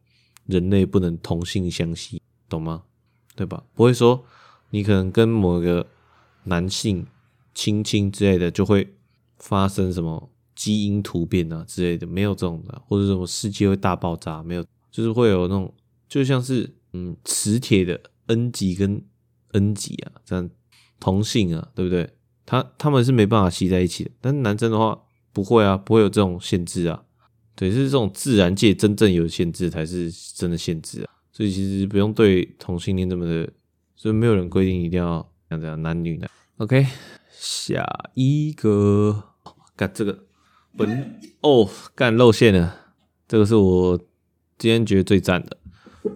[0.46, 2.84] 人类不能同性相吸，懂吗？
[3.34, 3.64] 对吧？
[3.74, 4.24] 不会说
[4.70, 5.84] 你可能跟某个
[6.44, 7.04] 男性
[7.52, 8.94] 亲亲之类的就会
[9.38, 15.72] 发生什么基因突变啊之类的，没有这种的，或者什么世界会大爆炸，没有，就是会有那种
[16.08, 19.00] 就像是嗯磁铁的 N 极跟
[19.52, 20.50] N 极啊，这样
[20.98, 22.10] 同性啊，对不对？
[22.44, 25.00] 他他们是没办法吸在一起的，但是男生的话
[25.32, 27.04] 不会啊，不会有这种限制啊。
[27.54, 31.10] 对，是这种自然界真正有限制才是真的限制啊。
[31.30, 33.48] 所以其实不用对同性恋这么的，
[33.94, 36.28] 所以没有人规定一定要像这样男女的。
[36.56, 36.84] OK，
[37.30, 39.22] 下一个，
[39.76, 40.26] 干这个
[40.78, 42.76] 本哦，干露馅了，
[43.26, 43.98] 这个是我
[44.56, 45.56] 今天觉得最赞的，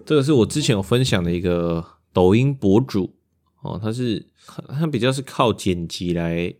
[0.05, 3.13] 这个是我之前有分享的一个抖音博主。
[3.61, 4.27] 哦，他是
[4.67, 6.53] 他比较是靠剪辑来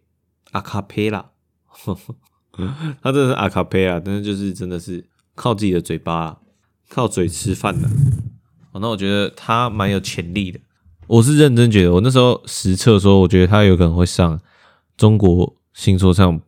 [0.52, 1.32] 阿卡贝拉，
[3.02, 6.40] 他真的是阿卡贝拉，但是就是真的是靠自己的嘴巴，
[6.88, 7.90] 靠嘴吃饭的。
[8.72, 10.60] 哦，那我觉得他蛮有潜力的，
[11.08, 14.40] 我是认真觉得，我那时候实测说，我觉得他有可能会上
[14.96, 16.42] 中国新说唱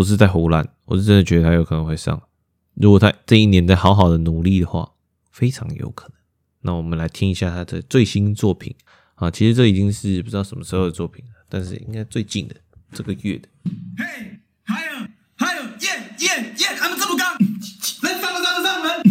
[0.00, 2.22] 不是在胡乱，我是真的觉得他有可能会上。
[2.72, 4.92] 如果他这一年再好好的努力的话，
[5.30, 6.14] 非常有可能。
[6.62, 8.74] 那我们来听一下他的最新作品。
[9.16, 12.56] 啊，其实这已经是不知道什么时候的作品了，但是应该最近的
[12.94, 13.48] 这个月的。
[13.98, 14.92] 嘿，还有
[15.36, 15.90] 还有耶
[16.20, 17.36] 耶耶，俺们这么刚，
[18.02, 19.02] 能上的上的上门，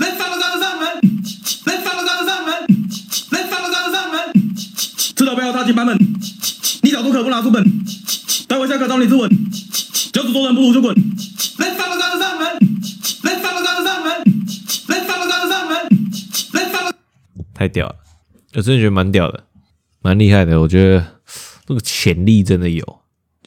[0.00, 0.98] 能上的上的上门，
[1.66, 2.50] 能上的上的上门，
[3.32, 4.32] 能上的上的上门，
[5.14, 5.94] 知道不要踏进班门，
[6.82, 7.62] 你小读可不拿书本，
[8.48, 9.28] 待会下课找你自刎，
[10.12, 12.46] 教主做人不如就滚，能上门，能上门，
[16.54, 16.94] 能上门。
[17.54, 17.96] 太屌了，
[18.54, 19.44] 我真的觉得蛮屌的，
[20.02, 20.60] 蛮厉害的。
[20.60, 21.20] 我觉得
[21.64, 22.84] 这个潜力真的有，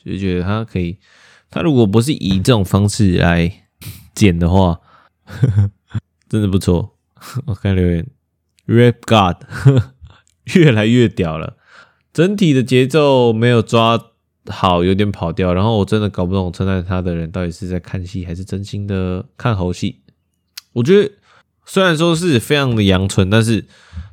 [0.04, 0.98] 就是觉得他可以，
[1.52, 3.68] 他如果不是以这种方式来
[4.16, 4.80] 剪的话，
[5.24, 5.48] 呵
[5.86, 6.98] 呵真的不错。
[7.46, 8.08] 我看留言
[8.66, 9.44] ，Rap God
[10.56, 11.58] 越来越屌了，
[12.12, 14.00] 整体的节奏没有抓
[14.48, 15.54] 好，有点跑调。
[15.54, 20.02] 然后我真的搞不懂称赞他的人到底是在看戏还是真心的看猴戏。
[20.74, 21.12] 我觉得
[21.66, 23.66] 虽然说是非常的阳春，但是。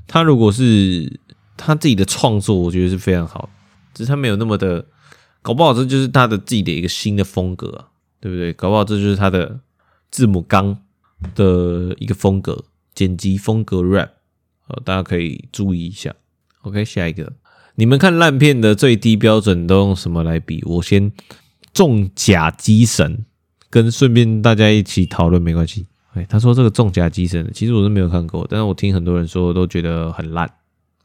[0.08, 1.20] 他如果是
[1.56, 3.48] 他自己的创作，我觉得是非常好，
[3.94, 4.84] 只是他没有那么的，
[5.40, 7.88] 搞不好这就是他的自己的一个新的风格啊，
[8.20, 8.52] 对不对？
[8.52, 9.60] 搞不好这就是他的
[10.10, 10.76] 字母刚
[11.34, 12.64] 的一个风格，
[12.94, 14.10] 剪辑风格 rap，
[14.66, 16.14] 呃，大家可以注意一下。
[16.62, 17.32] OK，下一个，
[17.76, 20.62] 你们看烂片的最低标准都用什么来比？
[20.66, 21.10] 我先
[21.72, 23.24] 重甲机神，
[23.70, 25.86] 跟顺便大家一起讨论没关系。
[26.12, 30.50] 哎，他说这个重甲机神，其实我是没有看过，但是我听很多人说都觉得很烂。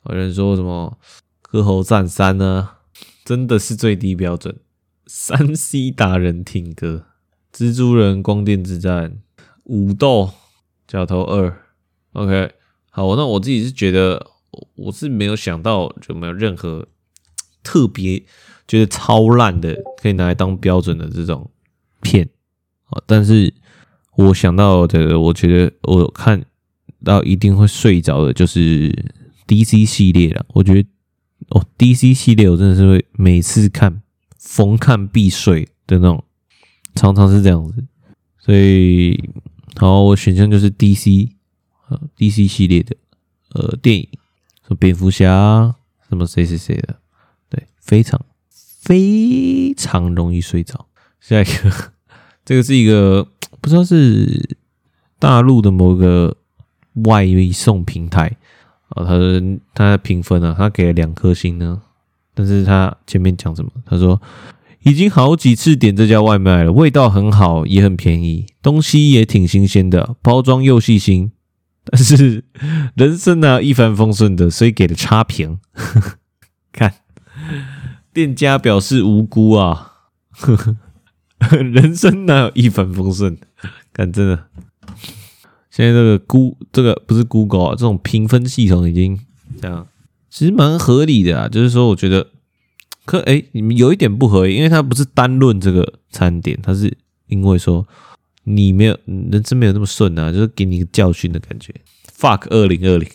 [0.09, 0.97] 有人说什么
[1.41, 2.69] 《歌喉战三》呢，
[3.23, 4.57] 真的是最低标准。
[5.05, 7.05] 三 C 达人听歌，
[7.57, 9.11] 《蜘蛛人：光电之战》，
[9.63, 10.31] 武斗，
[10.85, 11.57] 角头二。
[12.11, 12.51] OK，
[12.89, 14.25] 好，那我自己是觉得，
[14.75, 16.87] 我是没有想到就没有任何
[17.63, 18.23] 特别
[18.67, 21.49] 觉得超烂的可以拿来当标准的这种
[22.01, 22.29] 片
[22.89, 23.53] 啊，但是。
[24.17, 26.43] 我想到的，我觉得我看
[27.03, 28.91] 到一定会睡着的，就是
[29.47, 30.43] DC 系列了。
[30.53, 30.89] 我觉得
[31.49, 34.01] 哦，DC 系列我真的是会每次看
[34.39, 36.23] 逢看必睡的那种，
[36.95, 37.85] 常常是这样子。
[38.39, 39.29] 所以，
[39.75, 41.29] 好，我选项就是 DC，
[41.89, 42.95] 呃，DC 系列的
[43.53, 44.09] 呃电影，
[44.67, 45.73] 什么蝙蝠侠，
[46.09, 46.97] 什么谁谁谁的，
[47.49, 50.87] 对，非常非常容易睡着。
[51.21, 51.91] 下一个，
[52.43, 53.27] 这个是一个。
[53.59, 54.57] 不知道是
[55.19, 56.37] 大陆的某个
[57.05, 58.37] 外送平台
[58.89, 59.41] 啊，他的
[59.73, 61.81] 他评分啊，他给了两颗星呢。
[62.33, 63.71] 但是他前面讲什么？
[63.85, 64.21] 他说
[64.83, 71.31] 已经好几次点这家外卖了，味道很好，也很便宜，东西也挺新鲜的，包装又细心。
[71.91, 72.43] 但是
[72.95, 75.59] 人生呢、啊、一帆风顺的，所以给了差评。
[76.71, 76.93] 看
[78.13, 79.93] 店家表示无辜啊。
[81.51, 83.37] 人生哪有一帆风顺？
[83.93, 84.45] 看真的，
[85.69, 89.19] 现在这个 Go 这个不是 Google 啊，这种评分系统已经
[89.61, 89.87] 这样，
[90.29, 91.47] 其实蛮合理的啊。
[91.47, 92.27] 就是说，我觉得
[93.05, 96.95] 可哎，你们有一点不合理，因为它不是单论这个餐点，它是
[97.27, 97.87] 因为说
[98.49, 101.73] 你没有人生没有那么顺啊，就是给你一个教训的感觉。
[102.17, 103.09] Fuck 二零二零，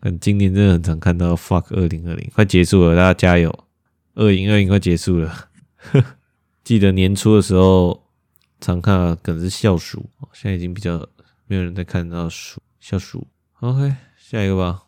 [0.00, 3.66] 嗯今年真的很常看到 Fuck 二零二零，快结束了，大家加油！
[4.14, 5.48] 二零二零快结束了。
[6.64, 8.06] 记得年初的时候
[8.58, 11.06] 常看啊，梗是笑鼠，现在已经比较
[11.46, 13.26] 没有人在看到鼠笑鼠。
[13.60, 14.84] OK，下一个吧。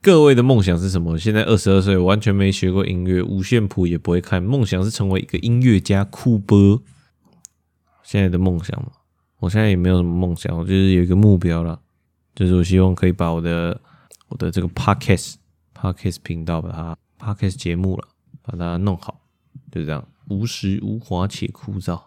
[0.00, 1.18] 各位的梦想是什么？
[1.18, 4.42] 现在二十二岁，完全没学过音乐，五线谱也不会看。
[4.42, 6.82] 梦想是成为一个音乐家，酷波。
[8.02, 8.92] 现在的梦想嘛，
[9.38, 11.80] 我现在也没有什么梦想，我就是有一个目标了，
[12.34, 13.80] 就是我希望可以把我的
[14.28, 15.34] 我的这个 Podcast
[15.74, 18.08] Podcast 频道把它 Podcast 节目了，
[18.42, 19.20] 把它弄好，
[19.70, 20.06] 就这样。
[20.30, 22.00] 无时无华且枯燥。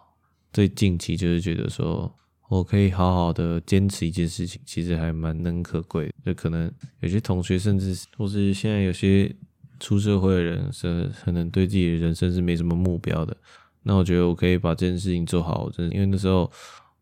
[0.52, 2.12] 最近期就是觉得说，
[2.48, 6.12] 我可以好好的坚持一件事情，其实还蛮能可贵的。
[6.24, 9.32] 就可能有些同学，甚至或是现在有些
[9.78, 13.36] 出社会的人，是可能对自己的人生是没什么目标的。
[13.84, 16.50] 那我觉得我可以把这件事情做好，真的，因为那时候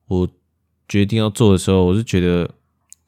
[0.07, 0.29] 我
[0.89, 2.49] 决定要做的时候，我是觉得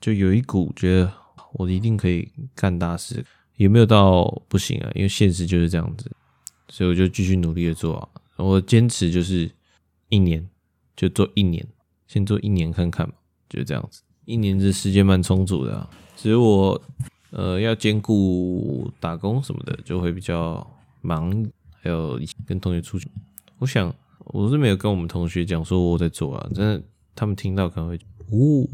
[0.00, 1.12] 就有一股觉得
[1.52, 3.24] 我一定可以干大事，
[3.56, 6.10] 有没有到不行啊，因为现实就是这样子。
[6.68, 9.50] 所以我就继续努力的做啊，我坚持就是
[10.10, 10.46] 一年
[10.94, 11.66] 就做一年，
[12.06, 13.14] 先做一年看看嘛，
[13.48, 14.02] 就这样子。
[14.26, 16.78] 一年的时间蛮充足的啊，只是我
[17.30, 20.68] 呃要兼顾打工什么的，就会比较
[21.00, 21.32] 忙，
[21.80, 23.08] 还有跟同学出去。
[23.58, 23.94] 我想
[24.28, 26.82] 我是没有跟我们同学讲说我在做啊，真的
[27.14, 27.96] 他们听到可能会
[28.30, 28.68] 哦，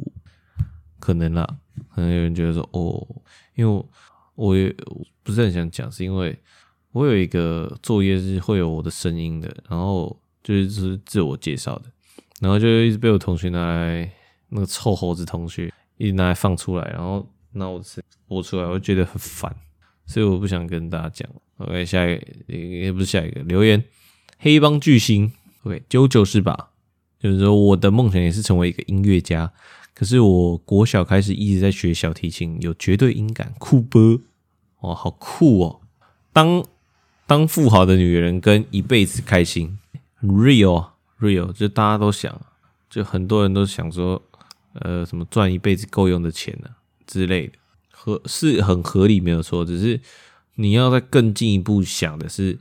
[0.99, 1.59] 可能啦，
[1.95, 3.07] 可能有人觉得说哦，
[3.55, 3.89] 因为我
[4.35, 4.75] 我也
[5.23, 6.39] 不是很想讲，是因为。
[6.93, 11.91] 我有一个作业是会有我的声音的，然后就是是自我介绍的，
[12.41, 14.09] 然后就一直被我同学拿来
[14.51, 17.83] 那个臭猴子同学一直拿来放出来，然后那我
[18.29, 19.53] 播出来，我就觉得很烦，
[20.07, 21.29] 所以我不想跟大家讲。
[21.57, 23.83] OK，下一个也不是下一个留言，
[24.39, 25.33] 黑帮巨星
[25.65, 26.71] ，OK，九九是吧？
[27.21, 29.51] 就是说我的梦想也是成为一个音乐家，
[29.95, 34.21] 可是我国小开始一直在学小提琴，有绝对音感，酷波，
[34.81, 35.81] 哇，好酷哦！
[36.35, 36.63] 当
[37.27, 39.79] 当富豪的女人跟一辈子开心
[40.23, 42.39] ，real real，就大家都想，
[42.91, 44.21] 就很多人都想说，
[44.75, 47.55] 呃，什么赚一辈子够用的钱呢、啊、之类的，
[47.91, 49.99] 合是很合理没有错，只是
[50.57, 52.59] 你要再更进一步想的是，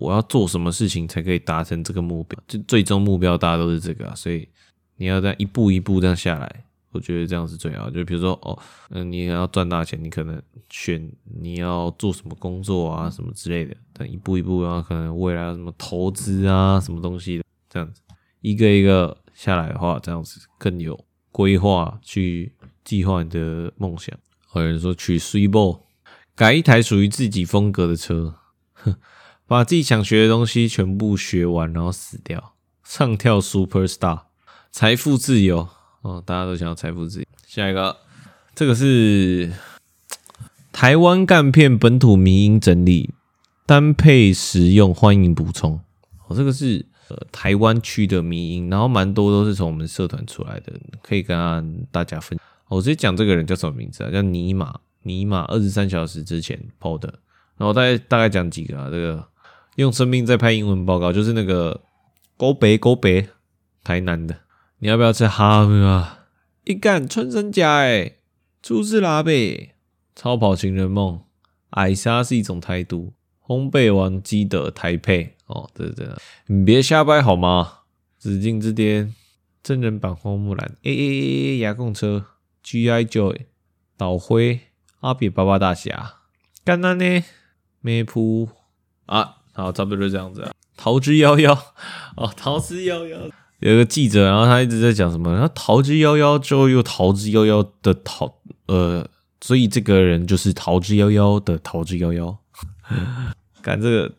[0.00, 2.38] 我要做什么事情才可以达成这个目标？
[2.48, 4.48] 就最终目标大家都是这个啊，所以
[4.96, 6.64] 你要这样一步一步这样下来。
[6.92, 8.58] 我觉得这样是最好，就比如说哦，
[8.88, 13.76] 嗯，你要赚大钱，你可能选你要做什么工作啊，什么之类的。
[13.92, 18.00] 但一步一步，然后可能未来什么投资啊，什么东西，这样子
[18.40, 20.98] 一个一个下来的话，这样子更有
[21.30, 22.50] 规划去
[22.82, 24.16] 计划你的梦想。
[24.54, 25.80] 有人说娶 Switch，
[26.34, 28.34] 改一台属于自己风格的车，
[28.72, 28.94] 哼，
[29.48, 34.22] 把自己想学的东西全部学完，然后死掉，唱跳 Super Star，
[34.72, 35.68] 财富自由。
[36.02, 37.26] 哦，大家都想要财富自由。
[37.46, 37.96] 下一个，
[38.54, 39.52] 这个是
[40.72, 43.14] 台湾干片本土迷音整理，
[43.64, 45.80] 单配实用，欢迎补充。
[46.26, 50.72] 哦，这个是呃台湾区的迷音，然后蛮多都是从我们社团出来的，
[51.02, 52.44] 可以跟大家分享。
[52.68, 54.10] 我直接讲这个人叫什么名字啊？
[54.10, 57.20] 叫尼玛，尼玛二十三小时之前 PO 的。
[57.56, 58.90] 然后大概大概讲几个啊？
[58.90, 59.26] 这个
[59.76, 61.82] 用生命在拍英文报告，就是那个
[62.36, 63.28] 高北高北
[63.84, 64.40] 台南的。
[64.78, 66.26] 你要不要吃哈密啊？
[66.64, 68.18] 一干穿山甲诶，
[68.60, 69.70] 猪是拉贝，
[70.14, 71.20] 超跑情人梦，
[71.70, 73.14] 矮纱是一种态度，
[73.46, 75.36] 烘焙王基德台配。
[75.46, 76.14] 哦，对对对，
[76.46, 77.80] 你别瞎掰好吗？
[78.18, 79.14] 紫禁之巅。
[79.62, 82.26] 真人版花木兰，A A A A 牙控车
[82.62, 83.46] ，G I Joy
[83.96, 84.60] 岛辉
[85.00, 86.18] 阿比巴巴大侠，
[86.64, 87.24] 干那呢？
[87.80, 88.48] 咩噗
[89.06, 90.52] 啊，好，差不多就这样子啊。
[90.76, 91.58] 逃之夭夭
[92.16, 93.16] 哦，逃之夭夭。
[93.60, 98.34] 有个记者，然后他一直在讲什么，然后逃之夭夭之后又逃之夭夭的逃，
[98.66, 99.08] 呃，
[99.40, 102.36] 所以这个人就是逃之夭夭的逃之夭夭。
[103.62, 104.12] 干这个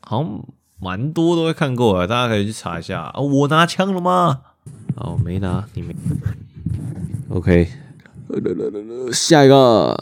[0.00, 0.42] 好像
[0.80, 3.20] 蛮多都会看过啊，大家可以去查一下啊。
[3.20, 4.40] 我拿枪了吗？
[4.96, 5.94] 哦，没拿，你没。
[7.28, 7.68] OK，
[9.12, 9.94] 下一个，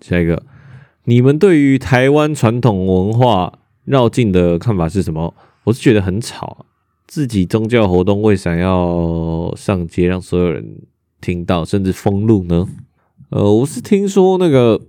[0.00, 0.40] 下一个，
[1.04, 5.34] 你们对于台湾传统文化绕境的看法是什么？
[5.64, 6.66] 我是觉得很吵。
[7.06, 10.82] 自己宗教活动为啥要上街让所有人
[11.20, 12.66] 听到，甚至封路呢？
[13.30, 14.80] 呃，我是听说那个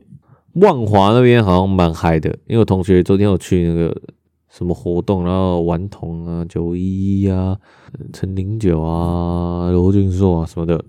[0.53, 4.01] 万华那边好像蛮嗨的，因为我同学昨天有去那个
[4.49, 7.57] 什么活动，然后顽童啊、九一一啊、
[8.13, 10.83] 陈零九啊、罗俊硕啊什么的，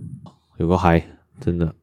[0.59, 1.05] 有个嗨，
[1.41, 1.75] 真的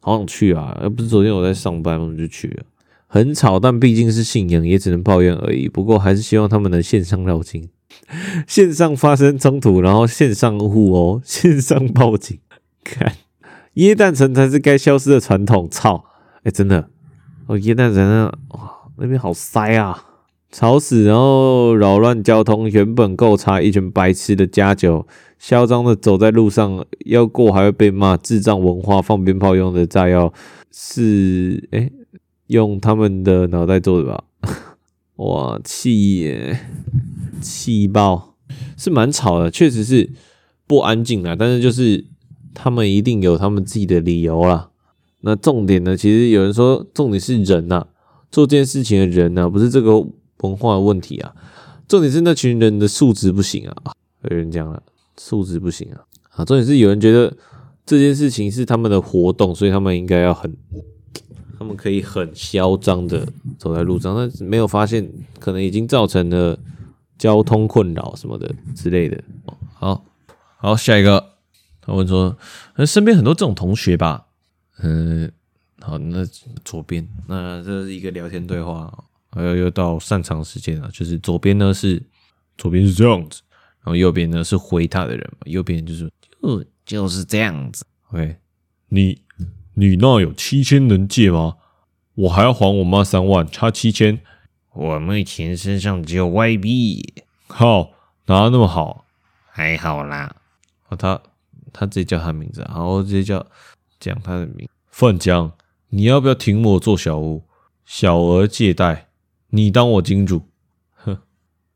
[0.00, 0.78] 好想去啊！
[0.82, 2.64] 要不是昨天我在上班，我就去了。
[3.08, 5.68] 很吵，但毕竟是信仰，也只能抱怨而已。
[5.68, 7.68] 不过还是希望他们能线上绕境。
[8.46, 12.38] 线上发生冲突，然后线上互殴 线上报警，
[12.84, 13.14] 看
[13.74, 15.66] 耶诞城才是该消失的传统。
[15.70, 16.04] 操！
[16.44, 16.88] 哎、真的
[17.46, 20.04] 哦，耶诞城啊哇，那边好塞啊，
[20.52, 25.06] 吵死，然后扰乱交通，原本够差，一群白痴的加酒，
[25.38, 30.32] 嚣张的走在路上，要过还会被骂，智障文化，放鞭炮用的炸药
[30.70, 31.90] 是哎、
[32.48, 34.24] 用他们的脑袋做的吧？
[35.16, 36.60] 哇，气耶！
[37.40, 38.34] 气爆
[38.76, 40.10] 是蛮吵的，确实是
[40.66, 41.34] 不安静啊。
[41.38, 42.04] 但是就是
[42.52, 44.70] 他们一定有他们自己的理由啦。
[45.20, 45.96] 那重点呢？
[45.96, 47.86] 其实有人说重点是人呐、啊，
[48.30, 49.98] 做这件事情的人呐、啊，不是这个
[50.38, 51.34] 文化的问题啊。
[51.88, 53.92] 重点是那群人的素质不行啊。
[54.30, 54.82] 有人讲了，
[55.16, 56.02] 素质不行啊。
[56.30, 57.36] 啊，重点是有人觉得
[57.84, 60.56] 这件事情是他们的活动，所以他们应该要很，
[61.58, 63.26] 他们可以很嚣张的
[63.58, 66.58] 走在路上，但是没有发现可能已经造成了。
[67.18, 69.20] 交通困扰什么的之类的，
[69.74, 70.04] 好
[70.56, 71.32] 好下一个，
[71.80, 72.38] 他问说，
[72.76, 74.24] 那身边很多这种同学吧，
[74.84, 75.28] 嗯，
[75.80, 76.24] 好，那
[76.64, 79.02] 左边，那这是一个聊天对话，
[79.32, 82.00] 还有又到擅长时间了，就是左边呢是
[82.56, 83.42] 左边是这样子，
[83.80, 86.08] 然后右边呢是回他的人嘛，右边就是
[86.40, 88.36] 就就是这样子，OK，
[88.90, 89.20] 你
[89.78, 91.56] 你那有七千能借吗？
[92.16, 94.20] 我还要还我妈三万，差七千。
[94.72, 97.14] 我目前身上只有外币，
[97.46, 97.92] 靠，
[98.26, 99.04] 哪那么好？
[99.48, 100.34] 还好啦。
[100.88, 101.22] 哦，他
[101.72, 103.46] 他直接叫他名字，然后直接叫
[104.00, 104.68] 讲他的名。
[104.90, 105.52] 范江，
[105.90, 107.44] 你要不要挺我做小屋？
[107.84, 109.06] 小额借贷，
[109.50, 110.48] 你当我金主？
[110.96, 111.18] 哼，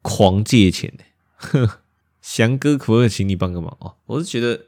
[0.03, 0.92] 狂借钱，
[1.36, 1.68] 哼，
[2.20, 3.94] 翔哥，可不可以请你帮个忙哦？
[4.07, 4.64] 我是觉得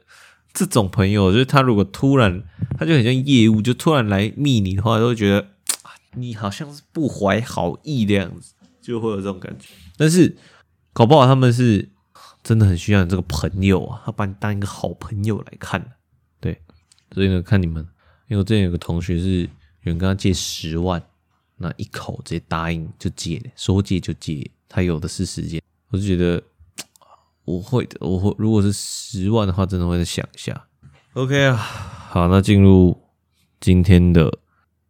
[0.55, 2.41] 这种朋友，就是他如果突然，
[2.79, 5.45] 他就很像业务，就突然来密你的话，都会觉得
[6.15, 9.67] 你好像是不怀好意的样子，就会有这种感觉。
[9.97, 10.37] 但是
[10.93, 11.89] 搞不好他们是
[12.41, 15.91] 真的很需要你这个朋友啊，他把你当一个好朋友来看，
[16.39, 16.57] 对。
[17.11, 17.83] 所以呢，看你们，
[18.29, 19.49] 因为我之前有个同学是有
[19.83, 21.03] 人跟他借十万，
[21.57, 26.41] 那一口直接答应就借，说借就借，他有的是时间，我就觉得。
[27.45, 28.35] 我会的，我会。
[28.37, 30.67] 如果是十万的话，真的会再想一下。
[31.13, 32.99] OK 啊，好，那进入
[33.59, 34.39] 今天的，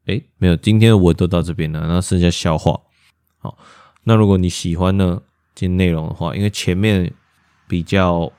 [0.05, 2.81] 诶，没有，今天的文都到这边了，那剩下笑话。
[3.37, 3.57] 好，
[4.05, 5.21] 那如果你喜欢呢，
[5.53, 7.13] 今天内容的话，因为前面
[7.67, 8.31] 比较，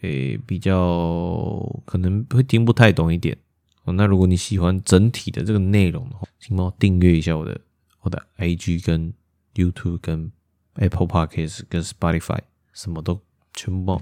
[0.00, 3.36] 诶，比较可能会听不太懂一点。
[3.84, 7.60] 哦，那如果你喜欢整体的这个内容的话，请帮我订阅一下我的
[8.00, 9.12] 我的 IG 跟
[9.54, 10.30] YouTube 跟
[10.74, 12.38] Apple Podcast 跟 Spotify
[12.72, 13.20] 什么都。
[13.56, 13.96] 全部帮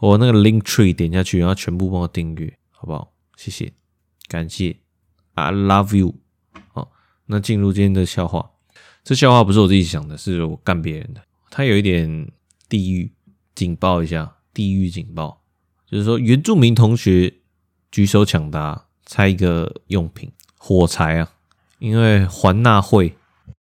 [0.00, 3.12] 我，我那个 link tree 点下去，然后全部帮我订阅，好不好？
[3.36, 3.72] 谢谢，
[4.26, 4.76] 感谢
[5.34, 6.14] ，I love you。
[6.72, 6.90] 好，
[7.26, 8.50] 那进入今天的笑话，
[9.04, 11.22] 这笑话不是我自己想的，是我干别人的。
[11.50, 12.32] 它有一点
[12.68, 13.12] 地狱，
[13.54, 15.42] 警报一下，地狱警报，
[15.86, 17.32] 就是说原住民同学
[17.90, 21.30] 举手抢答，猜一个用品，火柴啊，
[21.78, 23.16] 因为环纳会